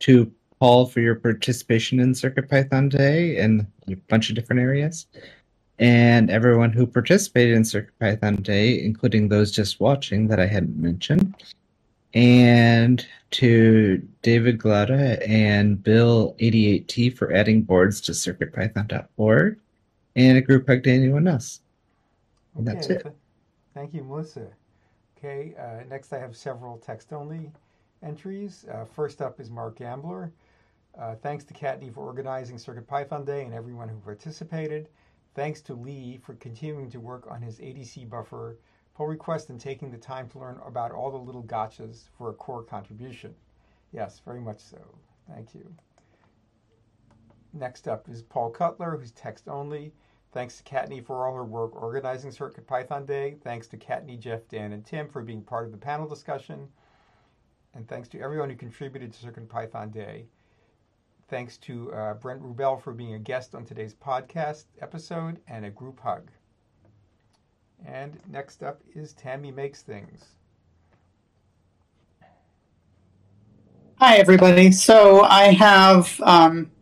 [0.00, 5.06] To Paul for your participation in CircuitPython today in a bunch of different areas
[5.78, 11.34] and everyone who participated in CircuitPython Day, including those just watching that I hadn't mentioned,
[12.14, 19.58] and to David Glaude and Bill88T for adding boards to CircuitPython.org,
[20.16, 21.60] and a group hug to anyone else.
[22.56, 23.16] And that's Okay, it.
[23.74, 24.46] Thank you, Melissa.
[25.24, 27.50] Okay, uh, next I have several text-only
[28.02, 28.66] entries.
[28.70, 30.30] Uh, first up is Mark Gambler.
[30.98, 34.90] Uh, thanks to Kattni for organizing CircuitPython Day and everyone who participated.
[35.34, 38.58] Thanks to Lee for continuing to work on his ADC buffer
[38.94, 42.34] pull request and taking the time to learn about all the little gotchas for a
[42.34, 43.34] core contribution.
[43.92, 44.76] Yes, very much so.
[45.26, 45.74] Thank you.
[47.54, 49.94] Next up is Paul Cutler, who's text only.
[50.34, 53.36] Thanks to Kattni for all her work organizing CircuitPython Day.
[53.44, 56.66] Thanks to Kattni, Jeff, Dan, and Tim for being part of the panel discussion.
[57.72, 60.26] And thanks to everyone who contributed to CircuitPython Day.
[61.28, 65.70] Thanks to uh, Brent Rubell for being a guest on today's podcast episode and a
[65.70, 66.28] group hug.
[67.86, 70.24] And next up is Tammy Makes Things.
[74.00, 74.72] Hi, everybody.
[74.72, 76.72] So I have um,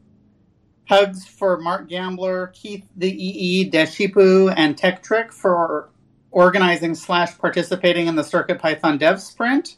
[0.89, 5.91] hugs for Mark Gambler, Keith the EE, Deshipu, and Tekktrik for
[6.31, 9.77] organizing slash participating in the CircuitPython Dev Sprint.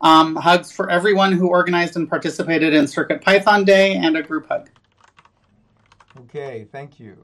[0.00, 4.70] Um, hugs for everyone who organized and participated in CircuitPython Day, and a group hug.
[6.20, 7.16] Okay, thank you.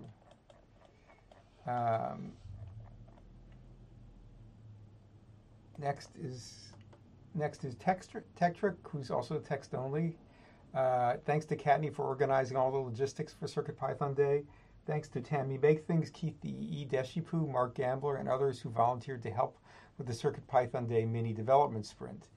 [1.67, 2.33] Um,
[5.79, 6.69] next is
[7.35, 10.17] next is Tekktrik, who's also text only.
[10.77, 14.45] Uh, thanks to Kattni for organizing all the logistics for Circuit Python Day.
[14.87, 16.87] Thanks to Tammy Make Things, Keith the E.
[16.87, 19.59] Deshipu, Mark Gambler, and others who volunteered to help
[19.97, 22.29] with the Circuit Python Day mini development sprint.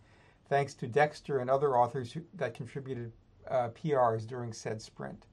[0.48, 3.12] Thanks to Dexter and other authors who, that contributed
[3.50, 5.28] uh, PRs during said sprint.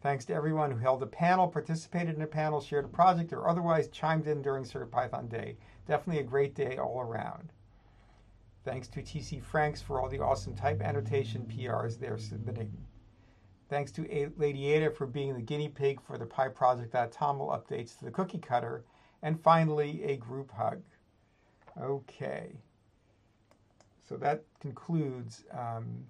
[0.00, 3.48] Thanks to everyone who held a panel, participated in a panel, shared a project, or
[3.48, 5.58] otherwise chimed in during CircuitPython Day.
[5.86, 7.52] Definitely a great day all around.
[8.66, 12.76] Thanks to TC Franks for all the awesome type annotation PRs they're submitting.
[13.70, 18.10] Thanks to Lady Ada for being the guinea pig for the PyProject.toml updates to the
[18.10, 18.84] cookie cutter.
[19.22, 20.82] And finally, a group hug.
[21.80, 22.56] Okay.
[24.02, 26.04] So that concludes um,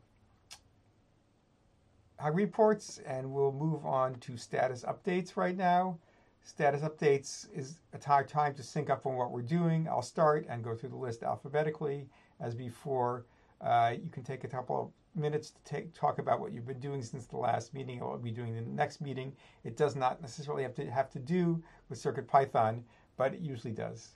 [2.19, 5.99] hug reports, and we'll move on to status updates right now.
[6.47, 9.89] Status updates is a time to sync up on what we're doing.
[9.89, 13.27] I'll start and go through the list alphabetically as before.
[13.61, 16.79] Uh, you can take a couple of minutes to take, talk about what you've been
[16.79, 19.33] doing since the last meeting or what we'll be doing in the next meeting.
[19.65, 22.83] It does not necessarily have to have to do with CircuitPython,
[23.17, 24.15] but it usually does.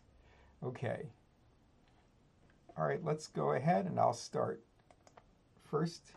[0.63, 1.11] Okay.
[2.79, 4.63] All right, let's go ahead and I'll start.
[5.69, 6.13] First,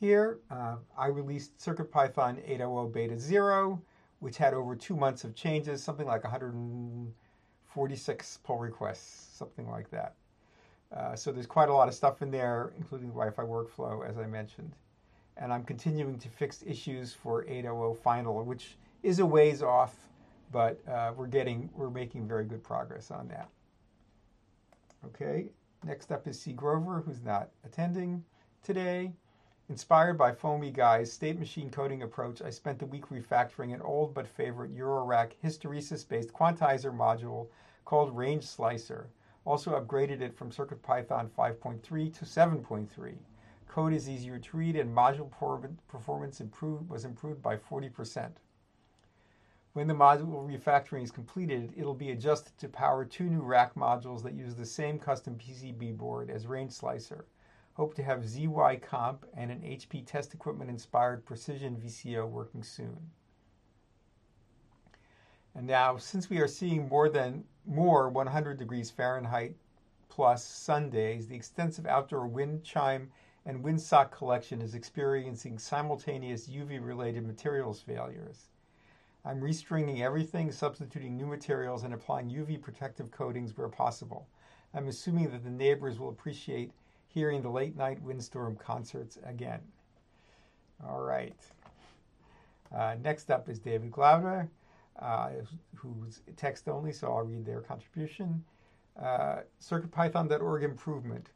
[0.00, 3.80] here, uh, I released CircuitPython 8.0 Beta 0,
[4.20, 10.14] which had over two months of changes, something like 146 pull requests, something like that.
[10.94, 14.18] Uh, so there's quite a lot of stuff in there, including the Wi-Fi workflow, as
[14.18, 14.72] I mentioned.
[15.36, 19.94] And I'm continuing to fix issues for 8.0 final, which is a ways off,
[20.52, 23.48] but uh, we're getting we're making very good progress on that.
[25.06, 25.46] Okay,
[25.84, 26.52] next up is C.
[26.52, 28.22] Grover, who's not attending
[28.62, 29.12] today.
[29.70, 34.12] Inspired by Foamy Guy's state machine coding approach, I spent the week refactoring an old
[34.12, 37.46] but favorite Eurorack hysteresis based quantizer module
[37.84, 39.10] called Range Slicer
[39.44, 43.14] also upgraded it from CircuitPython 5.3 to 7.3.
[43.68, 45.30] Code is easier to read and module
[45.86, 48.32] performance improved, was improved by 40%.
[49.72, 54.24] When the module refactoring is completed, it'll be adjusted to power two new rack modules
[54.24, 57.24] that use the same custom PCB board as Range Slicer.
[57.74, 63.10] Hope to have ZY Comp and an HP test equipment inspired Precision VCO working soon.
[65.54, 69.56] And now, since we are seeing more than more 100 degrees Fahrenheit
[70.08, 73.10] plus sun days, the extensive outdoor wind chime
[73.46, 78.50] and windsock collection is experiencing simultaneous UV related materials failures.
[79.24, 84.26] I'm restringing everything, substituting new materials, and applying UV protective coatings where possible.
[84.72, 86.72] I'm assuming that the neighbors will appreciate
[87.12, 89.60] hearing the late night windstorm concerts again.
[90.86, 91.36] All right.
[92.74, 94.48] Uh, next up is David Glaude
[95.00, 95.30] uh,
[95.74, 98.44] who's text only, so I'll read their contribution.
[99.00, 101.30] Uh, CircuitPython.org improvement.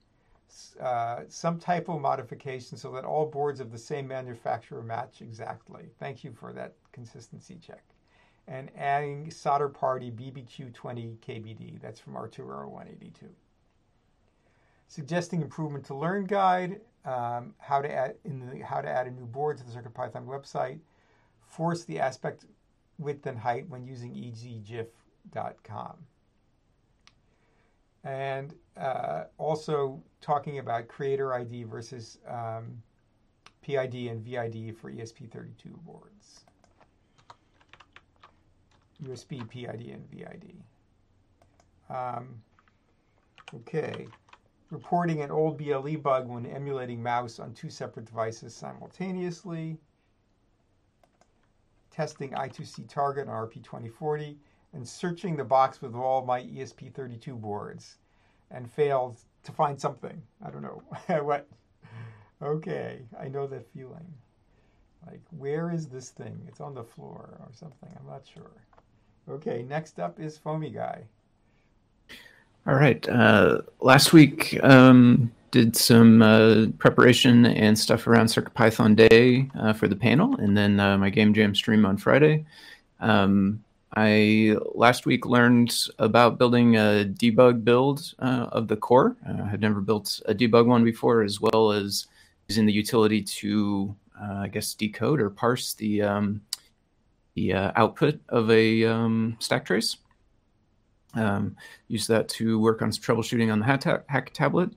[0.81, 5.89] Uh, some typo modification so that all boards of the same manufacturer match exactly.
[5.99, 7.83] Thank you for that consistency check.
[8.47, 11.81] And adding solder party BBQ20 KBD.
[11.81, 13.27] That's from Arturo 182.
[14.89, 16.81] Suggesting improvement to Learn guide.
[17.05, 20.25] Um, how to add in the how to add a new board to the CircuitPython
[20.25, 20.79] website.
[21.43, 22.47] Force the aspect
[22.99, 25.97] width and height when using ezgif.com.
[28.05, 32.83] And uh, also talking about creator ID versus um,
[33.63, 36.45] PID and VID for ESP32 boards.
[39.03, 40.55] USB, PID, and VID.
[41.91, 42.29] Um,
[43.55, 44.07] okay.
[44.75, 49.79] Reporting an old BLE bug when emulating mouse on two separate devices simultaneously
[51.95, 54.37] testing I2C target on RP2040,
[54.73, 57.99] and searching the box with all my ESP32 boards
[58.51, 60.21] and failed to find something.
[60.45, 60.83] I don't know
[61.23, 61.49] what.
[62.43, 64.13] Okay, I know that feeling.
[65.07, 66.41] Like, where is this thing?
[66.49, 67.91] It's on the floor or something.
[67.97, 68.51] I'm not sure.
[69.29, 71.05] Okay, next up is Foamy Guy.
[72.67, 73.07] All right.
[73.07, 79.87] Uh, last week, um, did some uh, preparation and stuff around CircuitPython Day uh, for
[79.87, 82.47] the panel, and then uh, my game jam stream on Friday.
[83.01, 83.63] Um,
[83.95, 89.15] I last week learned about building a debug build uh, of the core.
[89.29, 92.07] Uh, I had never built a debug one before, as well as
[92.49, 96.41] using the utility to, I guess, decode or parse the um,
[97.35, 99.99] the output of a um, stack trace.
[101.15, 101.57] Um,
[101.89, 104.71] use that to work on troubleshooting on the hack tablet.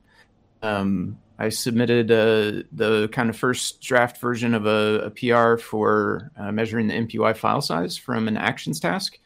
[0.62, 6.32] Um, I submitted uh, the kind of first draft version of a, a PR for
[6.36, 9.20] uh, measuring the MPY file size from an actions task.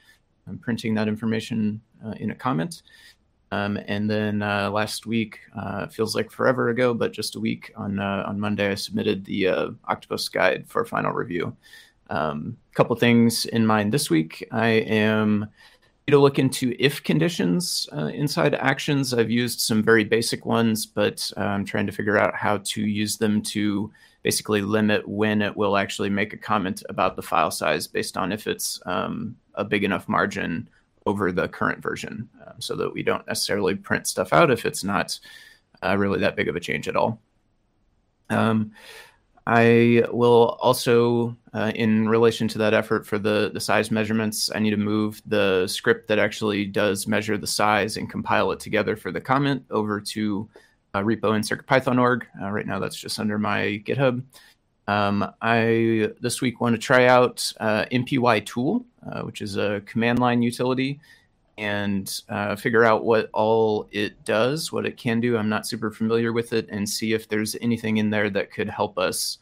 [0.48, 2.82] I'm printing that information uh, in a comment.
[3.54, 7.72] Um, and then uh, last week, uh, feels like forever ago, but just a week
[7.76, 11.56] on uh, on Monday, I submitted the Octopus guide for final review.
[12.10, 14.48] A um, couple things in mind this week.
[14.52, 15.48] I am
[16.08, 19.14] to look into if conditions uh, inside actions.
[19.14, 22.82] I've used some very basic ones, but uh, I'm trying to figure out how to
[22.82, 23.92] use them to
[24.24, 28.32] basically limit when it will actually make a comment about the file size based on
[28.32, 30.70] if it's um, a big enough margin
[31.06, 34.84] over the current version um, so that we don't necessarily print stuff out if it's
[34.84, 35.20] not
[35.84, 37.20] uh, really that big of a change at all.
[38.30, 38.72] Um,
[39.48, 44.60] I will also, uh, in relation to that effort for the, the size measurements, I
[44.60, 48.96] need to move the script that actually does measure the size and compile it together
[48.96, 50.48] for the comment over to
[50.94, 52.28] uh, repo in CircuitPython.org.
[52.42, 54.24] Uh, right now, that's just under my GitHub.
[54.88, 59.82] Um, I this week want to try out uh, MPY tool, uh, which is a
[59.86, 61.00] command line utility,
[61.58, 65.38] and uh, figure out what all it does, what it can do.
[65.38, 68.70] I'm not super familiar with it, and see if there's anything in there that could
[68.70, 69.38] help us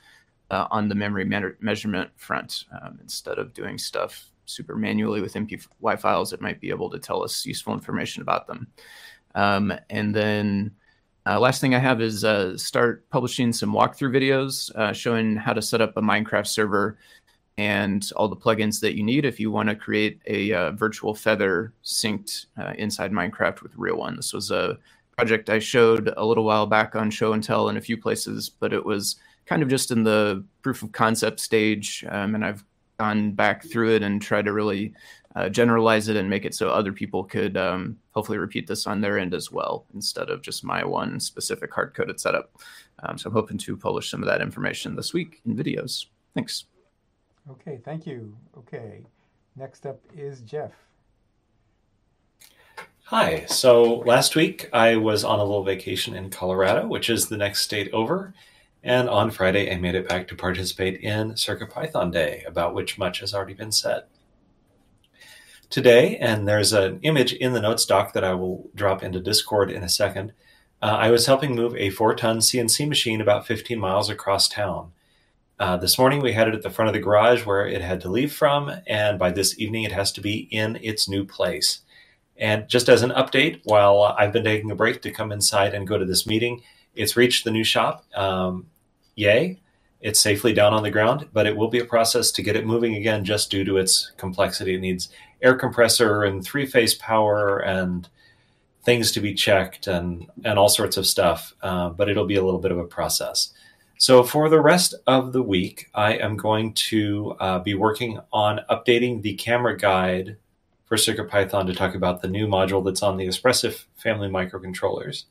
[0.51, 2.65] uh, on the memory me- measurement front.
[2.81, 6.99] Um, instead of doing stuff super manually with MPY files, it might be able to
[6.99, 8.67] tell us useful information about them.
[9.35, 10.71] Um, and then
[11.25, 15.53] uh, last thing I have is uh, start publishing some walkthrough videos uh, showing how
[15.53, 16.97] to set up a Minecraft server
[17.59, 21.13] and all the plugins that you need if you want to create a uh, virtual
[21.13, 24.15] feather synced uh, inside Minecraft with real one.
[24.15, 24.77] This was a
[25.17, 28.47] project I showed a little while back on Show and Tell in a few places,
[28.47, 32.63] but it was kind of just in the proof of concept stage, um, and I've
[32.97, 34.93] gone back through it and tried to really
[35.35, 39.01] uh, generalize it and make it so other people could um, hopefully repeat this on
[39.01, 42.53] their end as well instead of just my one specific hard coded setup.
[43.03, 46.05] Um, so I'm hoping to publish some of that information this week in videos.
[46.33, 46.63] Thanks.
[47.49, 48.35] Okay, thank you.
[48.57, 49.05] Okay,
[49.55, 50.71] next up is Jeff.
[53.05, 53.45] Hi.
[53.47, 57.63] So last week I was on a little vacation in Colorado, which is the next
[57.63, 58.35] state over.
[58.83, 63.19] And on Friday, I made it back to participate in CircuitPython Day, about which much
[63.19, 64.03] has already been said.
[65.71, 69.71] Today, and there's an image in the notes doc that I will drop into Discord
[69.71, 70.33] in a second,
[70.81, 74.91] uh, I was helping move a four ton CNC machine about 15 miles across town.
[75.59, 77.99] Uh, this morning we had it at the front of the garage where it had
[77.99, 81.81] to leave from, and by this evening it has to be in its new place.
[82.37, 85.85] And just as an update, while I've been taking a break to come inside and
[85.85, 86.61] go to this meeting,
[86.95, 88.05] it's reached the new shop.
[88.15, 88.67] Um,
[89.15, 89.59] yay.
[89.99, 92.65] It's safely down on the ground, but it will be a process to get it
[92.65, 94.75] moving again just due to its complexity.
[94.75, 95.09] It needs
[95.41, 98.07] air compressor and three phase power and
[98.85, 102.43] things to be checked and, and all sorts of stuff, uh, but it'll be a
[102.45, 103.51] little bit of a process.
[104.01, 108.61] So, for the rest of the week, I am going to uh, be working on
[108.69, 110.37] updating the camera guide
[110.85, 115.25] for CircuitPython to talk about the new module that's on the Espressif family microcontrollers.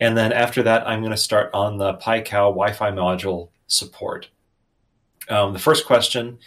[0.00, 4.30] And then after that, I'm going to start on the Pico Wi Fi module support.
[5.28, 6.38] Um, the first question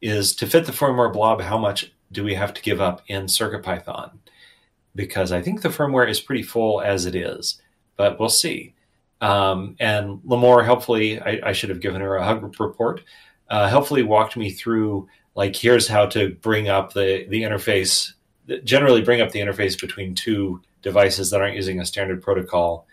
[0.00, 3.24] is to fit the firmware blob, how much do we have to give up in
[3.24, 4.12] CircuitPython?
[4.94, 7.60] Because I think the firmware is pretty full as it is,
[7.96, 8.74] but we'll see.
[9.22, 13.04] Um, and Limor helpfully, I, I, should have given her a hug report,
[13.48, 18.14] uh, helpfully walked me through like here's how to bring up the the interface,
[18.64, 22.86] generally bring up the interface between two devices that aren't using a standard protocol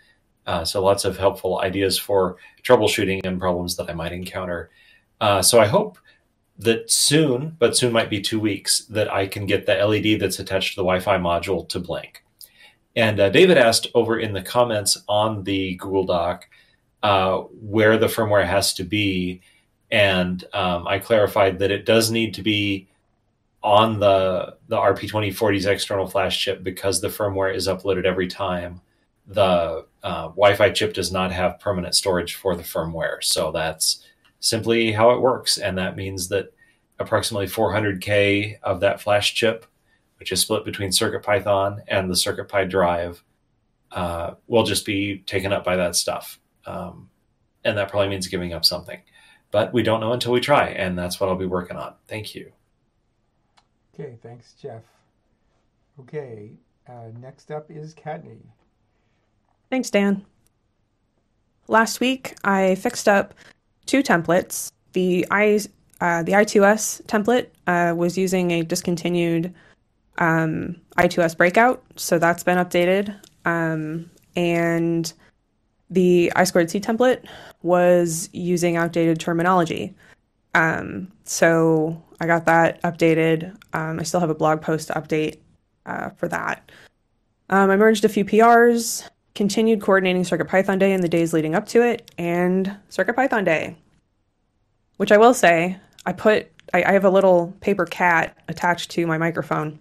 [0.46, 4.70] uh, so lots of helpful ideas for troubleshooting and problems that I might encounter.
[5.20, 5.98] Uh, so I hope
[6.58, 10.38] that soon, but soon might be two weeks, that I can get the LED that's
[10.38, 12.24] attached to the Wi-Fi module to blink.
[12.96, 16.48] And uh, David asked over in the comments on the Google Doc
[17.02, 19.40] uh, where the firmware has to be,
[19.90, 22.88] and um, I clarified that it does need to be
[23.62, 28.80] on the the RP2040's external flash chip because the firmware is uploaded every time
[29.26, 34.04] the uh, Wi-Fi chip does not have permanent storage for the firmware, so that's
[34.40, 36.52] simply how it works, and that means that
[36.98, 39.64] approximately 400k of that flash chip,
[40.20, 43.24] which is split between CircuitPython and the CircuitPy drive,
[43.90, 47.10] uh, will just be taken up by that stuff, um,
[47.64, 49.00] and that probably means giving up something,
[49.50, 51.94] but we don't know until we try, and that's what I'll be working on.
[52.06, 52.52] Thank you.
[53.94, 54.82] Okay, thanks, Jeff.
[55.98, 56.52] Okay,
[56.88, 58.38] uh, next up is Kattni.
[59.70, 60.24] Thanks, Dan.
[61.66, 63.34] Last week, I fixed up
[63.86, 64.70] two templates.
[64.92, 65.60] The I
[66.00, 69.54] uh, the I2S template uh, was using a discontinued
[70.18, 73.14] um, I2S breakout, so that's been updated.
[73.44, 75.12] Um, and
[75.90, 77.24] the I squared C template
[77.62, 79.94] was using outdated terminology.
[80.54, 83.56] Um, so I got that updated.
[83.72, 85.38] Um, I still have a blog post to update
[85.86, 86.70] uh, for that.
[87.50, 91.66] Um, I merged a few PRs, continued coordinating CircuitPython Day in the days leading up
[91.68, 93.76] to it, and CircuitPython Day.
[94.98, 99.06] Which I will say, I put I, I have a little paper cat attached to
[99.06, 99.78] my microphone.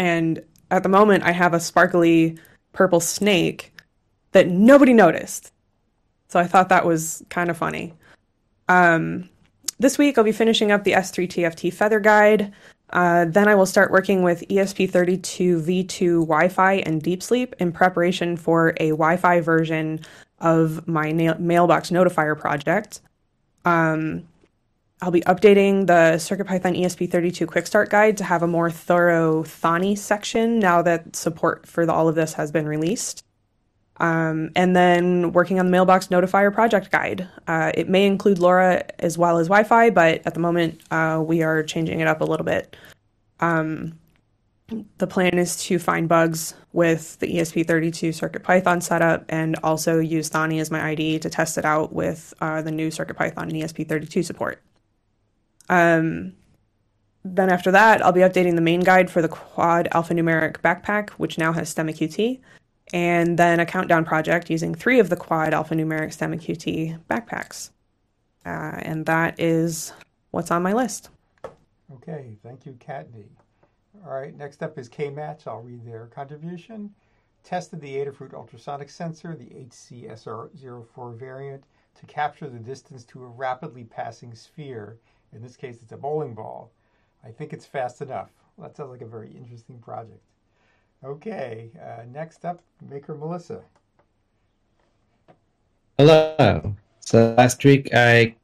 [0.00, 2.38] And at the moment I have a sparkly
[2.72, 3.72] purple snake
[4.32, 5.52] that nobody noticed.
[6.28, 7.92] So I thought that was kind of funny.
[8.68, 9.28] Um,
[9.78, 12.50] this week I'll be finishing up the S3TFT Feather Guide.
[12.90, 17.70] Uh, then I will start working with ESP32 V2 Wi Fi and Deep Sleep in
[17.70, 20.00] preparation for a Wi Fi version
[20.38, 23.02] of my na- mailbox notifier project.
[23.66, 24.26] Um,
[25.02, 29.96] I'll be updating the CircuitPython ESP32 Quick Start Guide to have a more thorough Thonny
[29.96, 33.24] section now that support for the, all of this has been released.
[33.96, 37.28] Um, and then working on the Mailbox Notifier project guide.
[37.46, 41.22] Uh, it may include LoRa as well as Wi Fi, but at the moment uh,
[41.24, 42.76] we are changing it up a little bit.
[43.40, 43.98] Um,
[44.98, 50.60] the plan is to find bugs with the ESP32 CircuitPython setup and also use Thonny
[50.60, 54.62] as my IDE to test it out with uh, the new CircuitPython and ESP32 support.
[55.70, 56.34] Um,
[57.24, 61.38] then after that, I'll be updating the main guide for the quad alphanumeric backpack, which
[61.38, 62.40] now has StemmaQt
[62.92, 67.70] and then a countdown project using three of the quad alphanumeric StemmaQt backpacks.
[68.44, 69.92] Uh, and that is
[70.30, 71.10] what's on my list.
[71.94, 73.26] Okay, thank you, Kattni.
[74.04, 75.46] All right, next up is K-Match.
[75.46, 76.90] I'll read their contribution.
[77.42, 81.64] Tested the Adafruit ultrasonic sensor, the HCSR04 variant,
[81.98, 84.98] to capture the distance to a rapidly passing sphere.
[85.32, 86.70] In this case, it's a bowling ball.
[87.24, 88.30] I think it's fast enough.
[88.56, 90.22] Well, that sounds like a very interesting project.
[91.04, 93.62] Okay, uh, next up, Maker Melissa.
[95.98, 96.74] Hello.
[97.00, 98.34] So last week I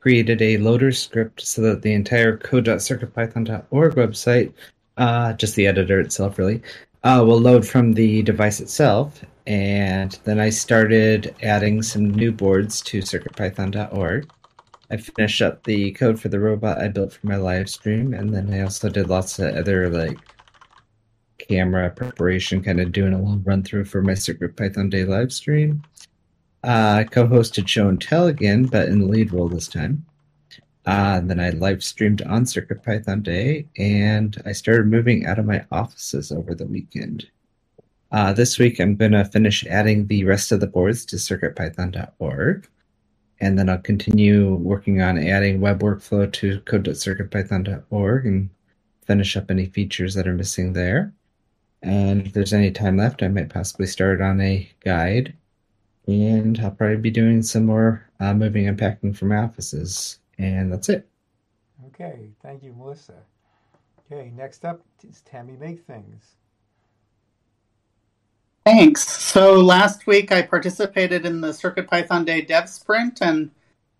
[0.00, 4.52] created a loader script so that the entire code.circuitpython.org website,
[4.96, 6.62] uh, just the editor itself really,
[7.04, 9.24] uh, will load from the device itself.
[9.46, 14.30] And then I started adding some new boards to circuitpython.org.
[14.90, 18.34] I finished up the code for the robot I built for my live stream, and
[18.34, 20.18] then I also did lots of other like
[21.38, 25.32] camera preparation, kind of doing a little run through for my Circuit Python Day live
[25.32, 25.82] stream.
[26.62, 30.04] Uh, co-hosted Show and Tell again, but in the lead role this time.
[30.86, 35.46] Uh, then I live streamed on Circuit Python Day, and I started moving out of
[35.46, 37.26] my offices over the weekend.
[38.12, 42.68] Uh, this week, I'm going to finish adding the rest of the boards to CircuitPython.org,
[43.44, 48.48] and then I'll continue working on adding web workflow to code.circuitpython.org and
[49.04, 51.12] finish up any features that are missing there.
[51.82, 55.34] And if there's any time left, I might possibly start on a guide.
[56.06, 60.20] And I'll probably be doing some more uh, moving and packing from offices.
[60.38, 61.06] And that's it.
[61.88, 63.12] Okay, thank you, Melissa.
[64.10, 66.36] Okay, next up is Tammy Make Things.
[68.64, 69.06] Thanks.
[69.06, 73.50] So last week I participated in the CircuitPython Day Dev Sprint and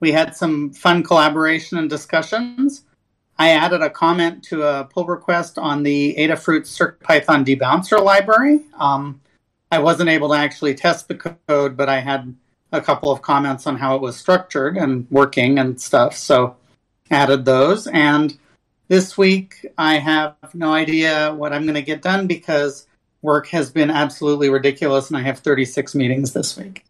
[0.00, 2.84] we had some fun collaboration and discussions.
[3.38, 8.60] I added a comment to a pull request on the Adafruit CircuitPython debouncer library.
[8.78, 9.20] Um,
[9.70, 12.34] I wasn't able to actually test the code, but I had
[12.72, 16.16] a couple of comments on how it was structured and working and stuff.
[16.16, 16.56] So
[17.10, 17.86] added those.
[17.88, 18.38] And
[18.88, 22.86] this week I have no idea what I'm going to get done because
[23.24, 26.84] work has been absolutely ridiculous and I have 36 meetings this week.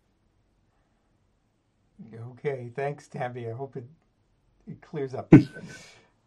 [2.33, 3.49] Okay, thanks, Tammy.
[3.49, 3.87] I hope it,
[4.69, 5.33] it clears up.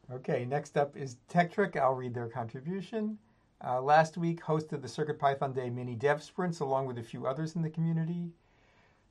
[0.09, 1.75] Okay, next up is Tekktrik.
[1.75, 3.17] I'll read their contribution.
[3.61, 7.57] Uh, last week, hosted the CircuitPython Day mini dev sprints along with a few others
[7.57, 8.31] in the community.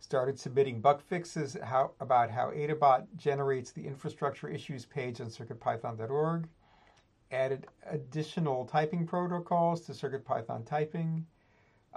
[0.00, 6.48] Started submitting bug fixes how, about how Adabot generates the infrastructure issues page on CircuitPython.org.
[7.30, 11.26] Added additional typing protocols to CircuitPython typing.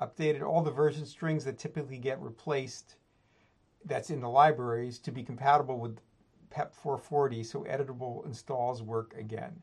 [0.02, 2.96] Updated all the version strings that typically get replaced
[3.86, 6.00] that's in the libraries to be compatible with
[6.50, 9.62] PEP 440 so editable installs work again.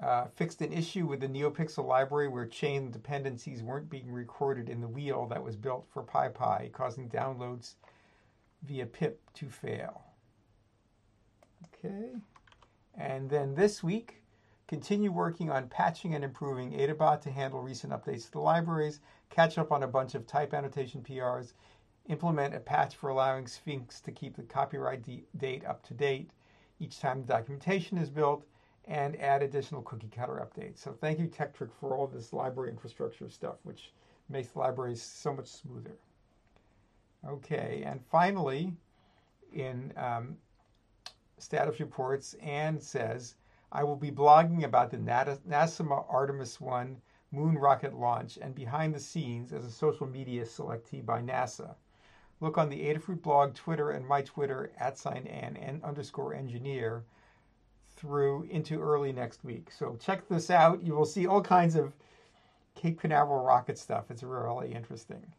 [0.00, 4.80] Uh, fixed an issue with the NeoPixel library where chain dependencies weren't being recorded in
[4.80, 7.74] the wheel that was built for PyPI, causing downloads
[8.62, 10.02] via pip to fail.
[11.64, 12.10] Okay.
[12.96, 14.22] And then this week,
[14.68, 19.00] continue working on patching and improving Adabot to handle recent updates to the libraries,
[19.30, 21.54] catch up on a bunch of type annotation PRs,
[22.06, 26.30] implement a patch for allowing Sphinx to keep the copyright de- date up to date
[26.80, 28.46] each time the documentation is built,
[28.84, 30.78] and add additional cookie cutter updates.
[30.78, 33.92] So thank you, Tekktrik, for all this library infrastructure stuff, which
[34.28, 35.96] makes libraries so much smoother.
[37.28, 38.72] Okay, and finally,
[39.52, 40.36] in um,
[41.36, 43.34] status reports, Anne says,
[43.70, 47.00] I will be blogging about the NASA Artemis 1
[47.30, 51.74] moon rocket launch and behind the scenes as a social media selectee by NASA.
[52.40, 57.04] Look on the Adafruit blog, Twitter, and my Twitter at sign Anne underscore engineer
[57.96, 59.70] through into early next week.
[59.72, 60.82] So check this out.
[60.82, 61.92] You will see all kinds of
[62.74, 64.10] Cape Canaveral rocket stuff.
[64.10, 65.34] It's really interesting.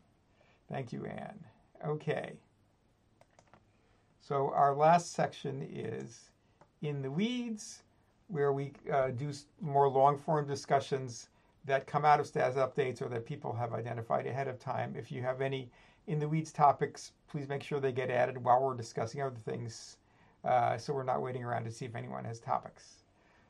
[0.68, 1.40] Thank you, Anne.
[1.86, 2.34] Okay.
[4.20, 6.32] So our last section is
[6.82, 7.84] in the weeds,
[8.30, 11.30] where we uh, do more long form discussions
[11.66, 14.96] that come out of status updates or that people have identified ahead of time.
[14.98, 15.70] If you have any
[16.08, 19.98] in the weeds topics, please make sure they get added while we're discussing other things
[20.44, 23.04] uh, so we're not waiting around to see if anyone has topics.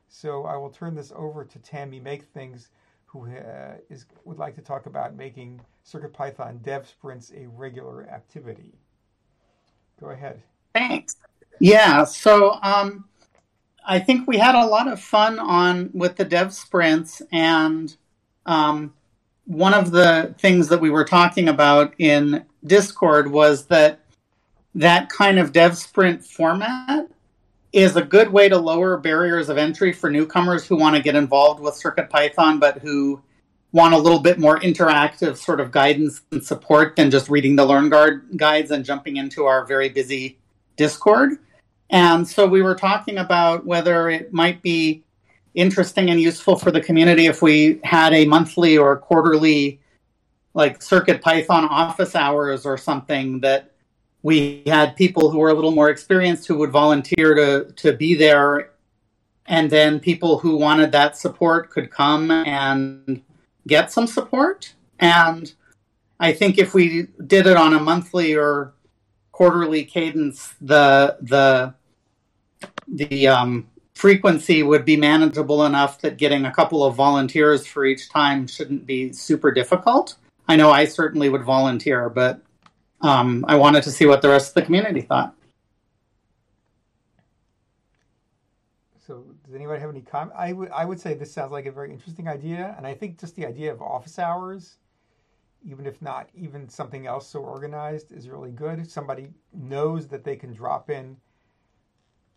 [0.07, 2.69] So I will turn this over to Tammy Make Things,
[3.05, 8.73] who uh, is, would like to talk about making CircuitPython dev sprints a regular activity.
[9.99, 10.41] Go ahead.
[10.73, 11.17] Thanks.
[11.59, 13.05] Yeah, so um,
[13.89, 17.93] I think we had a lot of fun on with the dev sprints, and
[18.45, 18.93] um,
[19.45, 23.99] one of the things that we were talking about in Discord was that
[24.75, 27.07] that kind of dev sprint format
[27.73, 31.15] is a good way to lower barriers of entry for newcomers who want to get
[31.15, 33.19] involved with Circuit Python, but who
[33.71, 37.65] want a little bit more interactive sort of guidance and support than just reading the
[37.65, 40.37] LearnGuard guides and jumping into our very busy
[40.75, 41.39] Discord.
[41.89, 45.03] And so we were talking about whether it might be
[45.55, 49.79] interesting and useful for the community if we had a monthly or quarterly
[50.53, 53.71] like circuit python office hours or something that
[54.21, 58.15] we had people who were a little more experienced who would volunteer to to be
[58.15, 58.71] there.
[59.45, 63.21] And then people who wanted that support could come and
[63.67, 64.73] get some support.
[64.99, 65.51] And
[66.19, 68.73] i think if we did it on a monthly or
[69.31, 71.73] quarterly cadence the the
[72.93, 78.09] the um, frequency would be manageable enough that getting a couple of volunteers for each
[78.09, 80.15] time shouldn't be super difficult.
[80.47, 82.41] I know I certainly would volunteer, but
[83.01, 85.35] um, I wanted to see what the rest of the community thought.
[89.05, 90.31] So, does anybody have any comment?
[90.37, 93.19] I would I would say this sounds like a very interesting idea, and I think
[93.19, 94.77] just the idea of office hours,
[95.65, 98.79] even if not even something else so organized, is really good.
[98.79, 101.17] If somebody knows that they can drop in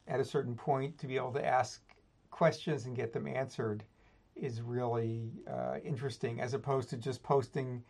[0.08, 1.82] at a certain point to be able to ask
[2.30, 3.84] questions and get them answered
[4.34, 7.82] is really uh, interesting as opposed to just posting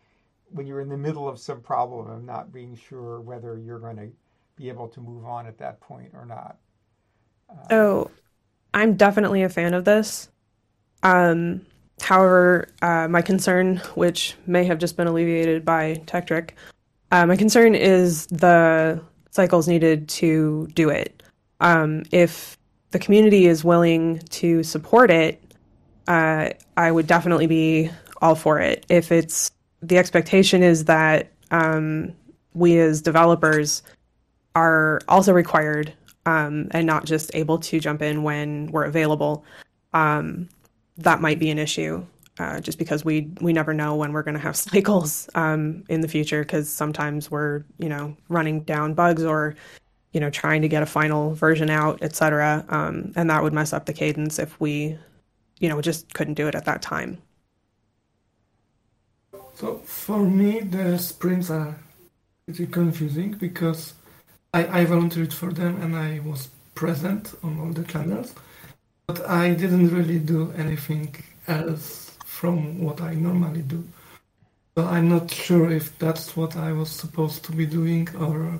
[0.49, 3.95] when you're in the middle of some problem and not being sure whether you're going
[3.95, 4.09] to
[4.55, 6.57] be able to move on at that point or not.
[7.49, 8.11] Uh, oh,
[8.73, 10.29] I'm definitely a fan of this.
[11.01, 11.65] Um,
[12.01, 16.51] however, uh, my concern, which may have just been alleviated by Tekktrik,
[17.11, 19.01] uh, my concern is the
[19.31, 21.22] cycles needed to do it
[21.63, 22.57] um, if
[22.91, 25.41] the community is willing to support it,
[26.07, 27.89] uh, I would definitely be
[28.21, 28.85] all for it.
[28.89, 29.49] If it's
[29.81, 32.13] the expectation is that um,
[32.53, 33.81] we as developers
[34.55, 35.93] are also required
[36.25, 39.43] um, and not just able to jump in when we're available,
[39.93, 40.49] um,
[40.97, 42.05] that might be an issue.
[42.39, 46.01] Uh, just because we we never know when we're going to have cycles um, in
[46.01, 49.55] the future, because sometimes we're you know running down bugs or
[50.13, 52.63] you know, trying to get a final version out, etc.
[52.69, 54.97] Um, and that would mess up the cadence if we,
[55.59, 57.17] you know, just couldn't do it at that time.
[59.55, 61.75] So for me, the sprints are
[62.45, 63.93] pretty confusing because
[64.53, 68.33] I, I volunteered for them and I was present on all the channels,
[69.07, 71.15] but I didn't really do anything
[71.47, 73.83] else from what I normally do.
[74.75, 78.59] So I'm not sure if that's what I was supposed to be doing or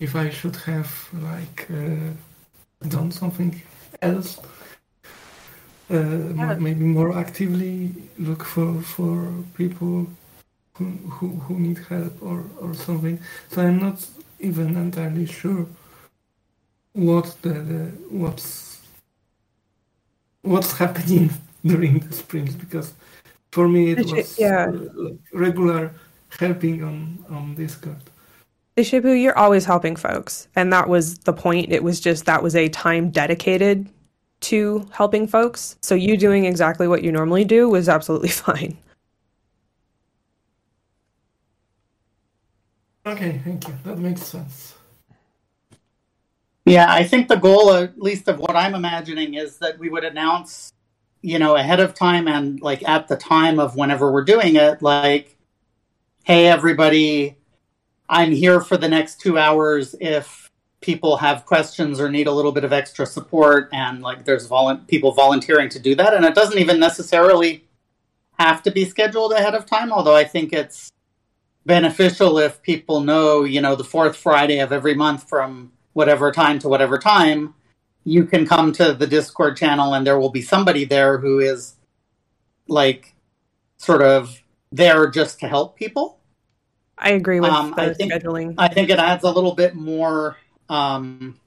[0.00, 0.90] if I should have
[1.22, 3.60] like uh, done something
[4.02, 4.38] else,
[5.90, 6.54] uh, yeah.
[6.54, 10.06] maybe more actively look for for people
[10.74, 13.18] who who, who need help or, or something.
[13.50, 14.06] So I'm not
[14.40, 15.66] even entirely sure
[16.92, 18.80] what the, the what's
[20.42, 21.30] what's happening
[21.64, 22.92] during the sprints because
[23.52, 24.70] for me it was yeah.
[25.32, 25.94] regular
[26.38, 28.02] helping on on Discord.
[28.76, 30.48] Deshipu, you're always helping folks.
[30.54, 31.72] And that was the point.
[31.72, 33.88] It was just that was a time dedicated
[34.40, 35.76] to helping folks.
[35.80, 38.76] So you doing exactly what you normally do was absolutely fine.
[43.06, 43.74] Okay, thank you.
[43.84, 44.74] That makes sense.
[46.66, 50.02] Yeah, I think the goal, at least of what I'm imagining, is that we would
[50.02, 50.72] announce,
[51.22, 54.82] you know, ahead of time and like at the time of whenever we're doing it,
[54.82, 55.38] like,
[56.24, 57.35] hey, everybody,
[58.08, 60.50] I'm here for the next two hours if
[60.80, 64.48] people have questions or need a little bit of extra support and like there's
[64.86, 66.14] people volunteering to do that.
[66.14, 67.66] And it doesn't even necessarily
[68.38, 70.92] have to be scheduled ahead of time although i think it's
[71.64, 76.58] beneficial if people know you know the fourth friday of every month from whatever time
[76.58, 77.54] to whatever time
[78.04, 81.74] you can come to the discord channel and there will be somebody there who is
[82.68, 83.14] like
[83.78, 86.15] sort of there just to help people
[86.98, 88.54] I agree with Um, the I think- scheduling.
[88.58, 90.36] I think it adds a little bit more.
[90.68, 91.38] Um,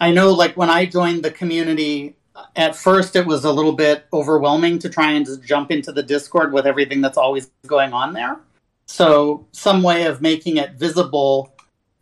[0.00, 2.14] I know, like when I joined the community,
[2.54, 6.02] at first it was a little bit overwhelming to try and just jump into the
[6.02, 8.38] Discord with everything that's always going on there.
[8.86, 11.52] So, some way of making it visible,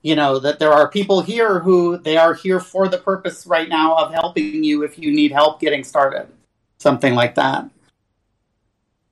[0.03, 3.69] you know, that there are people here who they are here for the purpose right
[3.69, 6.27] now of helping you if you need help getting started,
[6.79, 7.71] something like that.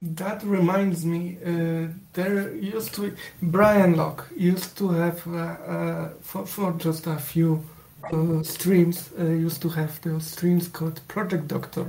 [0.05, 6.45] That reminds me, uh, there used to Brian Lough used to have uh, uh, for
[6.45, 7.65] for just a few
[8.13, 11.87] uh, streams uh, used to have those streams called Project Doctor,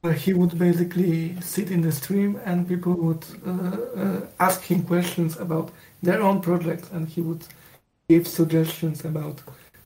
[0.00, 5.36] where he would basically sit in the stream and people would uh, ask him questions
[5.36, 5.70] about
[6.02, 7.44] their own projects, and he would
[8.08, 9.40] give suggestions about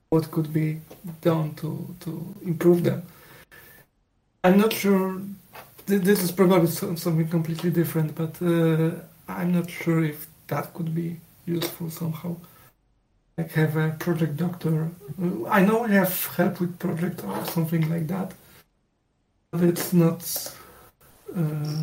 [0.08, 0.80] what could be
[1.20, 3.02] done to to improve them.
[4.44, 5.20] I'm not sure
[5.86, 8.92] This is probably something completely different, but uh,
[9.28, 12.36] I'm not sure if that could be useful somehow.
[13.36, 14.90] Like have a project doctor.
[15.20, 18.32] Uh, I know we have help with project or something like that,
[19.50, 20.22] but it's not.
[21.36, 21.82] Uh,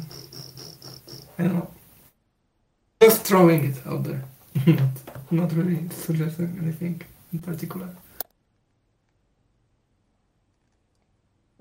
[1.37, 1.71] I don't know.
[3.01, 4.23] Just throwing it out there,
[4.67, 7.01] not, not really suggesting anything
[7.33, 7.89] in particular.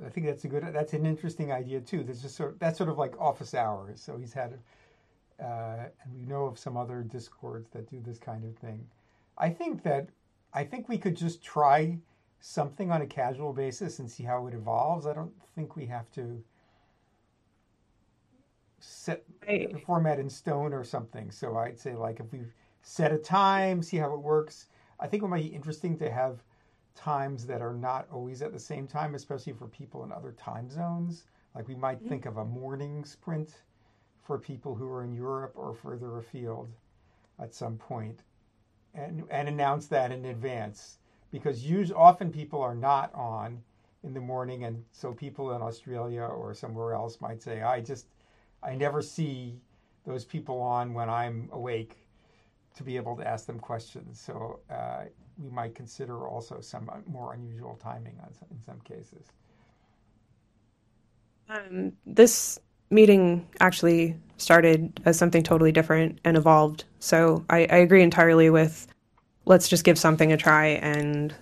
[0.05, 0.65] I think that's a good.
[0.73, 2.05] That's an interesting idea too.
[2.05, 2.53] There's just sort.
[2.53, 4.01] Of, That's sort of like office hours.
[4.01, 4.59] So he's had,
[5.43, 8.87] uh, and we know of some other discords that do this kind of thing.
[9.39, 10.09] I think that
[10.53, 11.99] I think we could just try
[12.41, 15.07] something on a casual basis and see how it evolves.
[15.07, 16.43] I don't think we have to
[18.81, 21.31] set I- the format in stone or something.
[21.31, 22.41] So I'd say like if we
[22.83, 24.67] set a time, see how it works.
[25.01, 26.43] I think it might be interesting to have
[26.99, 30.69] times that are not always at the same time, especially for people in other time
[30.69, 31.25] zones.
[31.55, 33.63] Like we might think of a morning sprint
[34.23, 36.69] for people who are in Europe or further afield
[37.41, 38.23] at some point,
[38.95, 40.99] and and announce that in advance
[41.31, 43.63] because use often people are not on
[44.03, 48.07] in the morning, and so people in Australia or somewhere else might say, I just
[48.63, 49.61] I never see
[50.05, 52.09] those people on when I'm awake
[52.77, 54.21] to be able to ask them questions.
[54.21, 55.05] So uh,
[55.39, 58.19] we might consider also some more unusual timing
[58.51, 59.33] in some cases.
[61.49, 62.59] Um, this
[62.91, 66.85] meeting actually started as something totally different and evolved.
[67.01, 68.87] So I, I agree entirely with
[69.45, 71.35] let's just give something a try and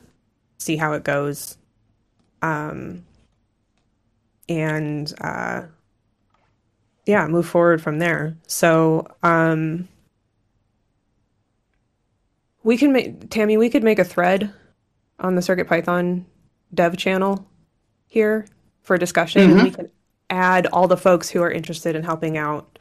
[0.59, 1.59] see how it goes.
[2.43, 3.05] Um,
[4.49, 5.63] and uh,
[7.07, 8.37] yeah, move forward from there.
[8.47, 9.89] So um,
[12.67, 13.57] we can make Tammy.
[13.57, 14.53] We could make a thread
[15.21, 16.27] on the Circuit Python
[16.75, 17.47] dev channel
[18.09, 18.45] here
[18.83, 19.53] for discussion.
[19.53, 19.63] Mhm.
[19.63, 19.91] We can
[20.31, 22.81] add all the folks who are interested in helping out,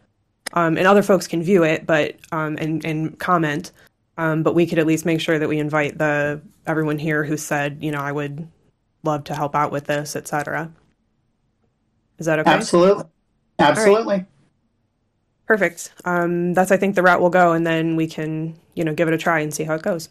[0.53, 3.71] um, and other folks can view it, but um, and and comment.
[4.17, 7.37] Um, but we could at least make sure that we invite the everyone here who
[7.37, 8.47] said, you know, I would
[9.03, 10.71] love to help out with this, etc.
[12.17, 12.49] Is that okay?
[12.49, 13.05] Absolutely,
[13.59, 14.25] absolutely.
[15.47, 15.93] Perfect.
[16.05, 19.07] Um, that's I think the route we'll go, and then we can you know give
[19.07, 20.09] it a try and see how it goes.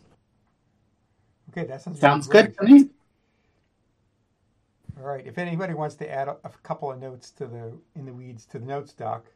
[1.51, 2.91] Okay, that sounds really Sounds good to me.
[4.99, 5.27] All right.
[5.27, 8.47] If anybody wants to add a, a couple of notes to the in the weeds
[8.47, 9.27] to the notes doc,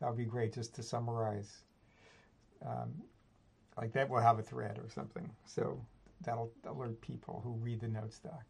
[0.00, 0.52] that would be great.
[0.52, 1.62] Just to summarize,
[2.64, 2.92] um,
[3.76, 5.28] like that, we'll have a thread or something.
[5.46, 5.80] So
[6.22, 8.44] that'll alert people who read the notes doc.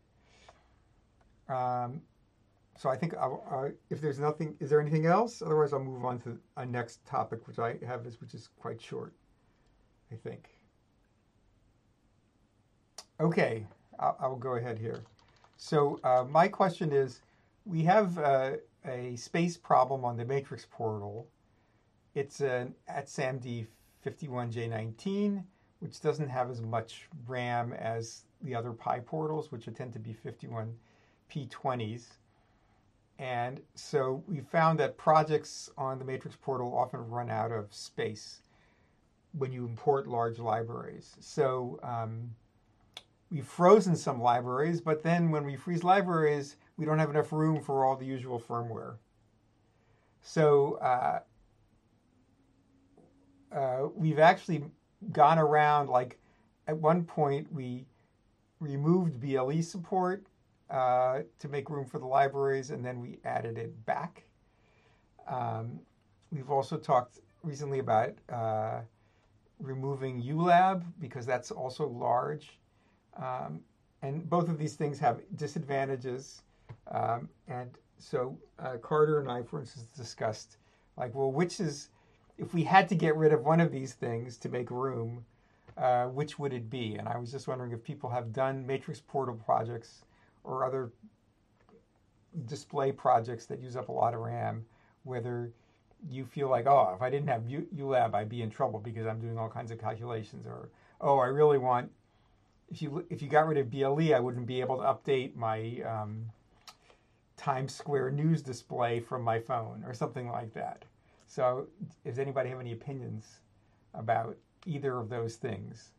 [1.49, 2.01] Um,
[2.79, 5.43] so I think I'll, uh, if there's nothing, is there anything else?
[5.43, 8.81] Otherwise, I'll move on to a next topic, which I have, is which is quite
[8.81, 9.15] short.
[10.13, 10.51] I think.
[13.19, 13.67] Okay,
[13.99, 15.03] I'll, I'll go ahead here.
[15.57, 17.23] So uh, my question is,
[17.65, 18.53] we have uh,
[18.85, 21.27] a space problem on the matrix portal.
[22.15, 23.67] It's an at SAMD
[24.05, 25.43] 51J19,
[25.81, 32.05] which doesn't have as much RAM as the other PyPortals, which tend to be 51P20s.
[33.19, 38.43] And so we found that projects on the matrix portal often run out of space
[39.33, 41.17] when you import large libraries.
[41.21, 42.31] So um,
[43.31, 47.61] we've frozen some libraries, but then when we freeze libraries, we don't have enough room
[47.61, 48.97] for all the usual firmware.
[50.21, 51.21] So uh,
[53.53, 54.65] uh, we've actually
[55.13, 56.19] gone around, like
[56.67, 57.87] at one point, we
[58.61, 60.27] removed BLE support
[60.71, 64.25] uh, to make room for the libraries, and then we added it back.
[65.29, 65.81] Um,
[66.31, 68.81] we've also talked recently about uh,
[69.61, 72.59] removing ULab because that's also large.
[73.17, 73.61] Um,
[74.03, 76.43] and both of these things have disadvantages.
[76.91, 80.59] Um, and so uh, Carter and I, for instance, discussed
[80.97, 81.91] like, well, which is,
[82.39, 85.25] if we had to get rid of one of these things to make room,
[85.77, 86.97] uh, which would it be?
[86.97, 90.06] And I was just wondering if people have done matrix portal projects
[90.47, 90.91] or other
[92.47, 94.65] display projects that use up a lot of RAM,
[95.05, 95.51] whether
[96.09, 99.21] you feel like, oh, if I didn't have ULab, I'd be in trouble because I'm
[99.21, 100.69] doing all kinds of calculations, or
[101.01, 101.91] oh, I really want.
[102.71, 105.81] If you if you got rid of BLE, I wouldn't be able to update my
[105.87, 106.27] um,
[107.37, 110.85] Times Square news display from my phone, or something like that.
[111.29, 111.69] So,
[112.05, 113.41] does anybody have any opinions
[113.95, 115.91] about either of those things?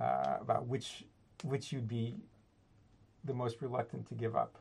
[0.00, 1.04] Uh, about which
[1.44, 2.16] which you'd be
[3.24, 4.56] the most reluctant to give up?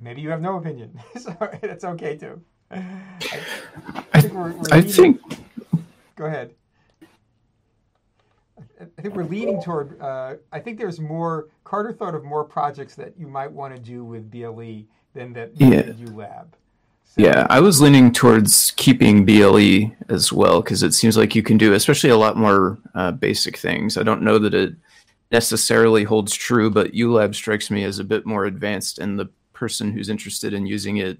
[0.00, 2.40] Maybe you have no opinion, so it's okay too.
[2.70, 2.82] I,
[4.14, 5.20] I think, we're, we're I think
[6.16, 6.54] Go ahead.
[8.80, 10.00] I think we're leaning toward.
[10.00, 11.48] Uh, I think there's more.
[11.64, 14.84] Carter thought of more projects that you might want to do with BLE
[15.14, 15.82] than that yeah.
[15.82, 16.46] ULab.
[17.12, 21.42] So, yeah, I was leaning towards keeping BLE as well because it seems like you
[21.42, 23.98] can do, especially a lot more uh, basic things.
[23.98, 24.74] I don't know that it
[25.30, 29.92] necessarily holds true, but ULab strikes me as a bit more advanced, and the person
[29.92, 31.18] who's interested in using it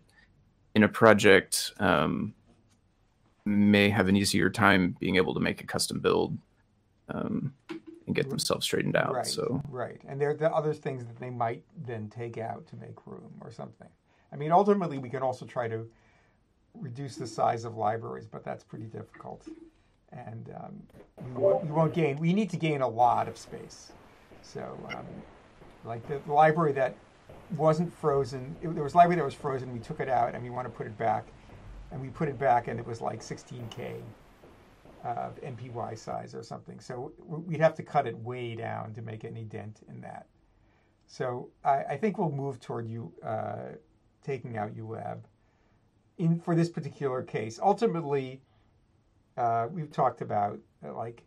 [0.74, 2.32] in a project um,
[3.45, 6.38] may have an easier time being able to make a custom build
[7.11, 7.53] um,
[8.07, 9.12] and get themselves straightened out.
[9.12, 12.66] Right, so right, and there are the other things that they might then take out
[12.68, 13.88] to make room or something.
[14.32, 15.86] I mean, ultimately, we can also try to
[16.74, 19.46] reduce the size of libraries, but that's pretty difficult,
[20.10, 20.82] and um,
[21.24, 22.16] we, won't, won't, gain.
[22.16, 23.92] We need to gain a lot of space.
[24.42, 25.04] So, um,
[25.84, 26.96] like the, the, library that
[27.56, 29.72] wasn't frozen, it, there was a library that was frozen.
[29.72, 31.26] We took it out, and we want to put it back,
[31.90, 34.00] and we put it back, and it was like 16k
[35.04, 36.80] uh, MPY size or something.
[36.80, 40.26] So we'd have to cut it way down to make any dent in that.
[41.06, 43.74] So I, I think we'll move toward you uh,
[44.24, 45.18] taking out ULab
[46.18, 47.58] in for this particular case.
[47.62, 48.40] Ultimately,
[49.36, 51.22] uh, we've talked about uh, like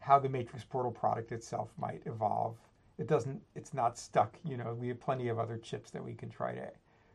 [0.00, 2.56] how the Matrix Portal product itself might evolve.
[2.98, 3.40] It doesn't.
[3.54, 4.36] It's not stuck.
[4.44, 6.70] You know, we have plenty of other chips that we can try to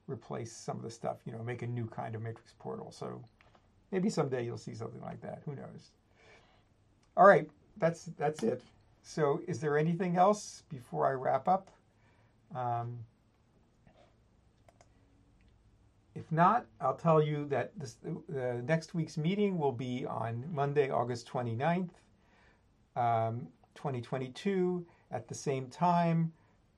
[0.08, 1.18] replace some of the stuff.
[1.26, 2.92] You know, make a new kind of Matrix Portal.
[2.92, 3.22] So
[3.92, 5.42] maybe someday you'll see something like that.
[5.46, 5.92] Who knows?
[7.16, 8.62] All right, that's that's it.
[9.04, 11.70] So, is there anything else before I wrap up?
[12.56, 13.00] Um,
[16.16, 20.90] if not, I'll tell you that this, uh, next week's meeting will be on Monday,
[20.90, 21.90] August 29th,
[22.96, 26.32] um, 2022, at the same time,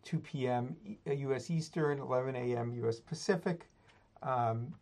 [0.04, 0.76] 2 p.m.
[1.06, 1.50] U.S.
[1.50, 2.74] Eastern, 11 a.m.
[2.76, 3.00] U.S.
[3.00, 3.68] Pacific.
[4.24, 4.74] Um,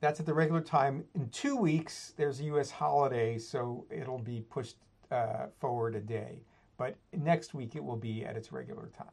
[0.00, 1.04] that's at the regular time.
[1.14, 2.70] In two weeks, there's a U.S.
[2.70, 4.76] holiday, so it'll be pushed
[5.10, 6.42] uh, forward a day.
[6.76, 9.06] But next week, it will be at its regular time.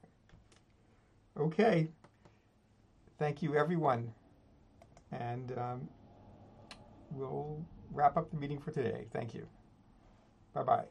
[1.38, 1.90] Okay.
[3.20, 4.12] Thank you, everyone.
[5.12, 5.90] And um,
[7.12, 9.06] we'll wrap up the meeting for today.
[9.14, 9.48] Thank you.
[10.54, 10.86] Bye bye.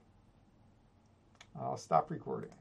[1.58, 2.59] I'll stop recording.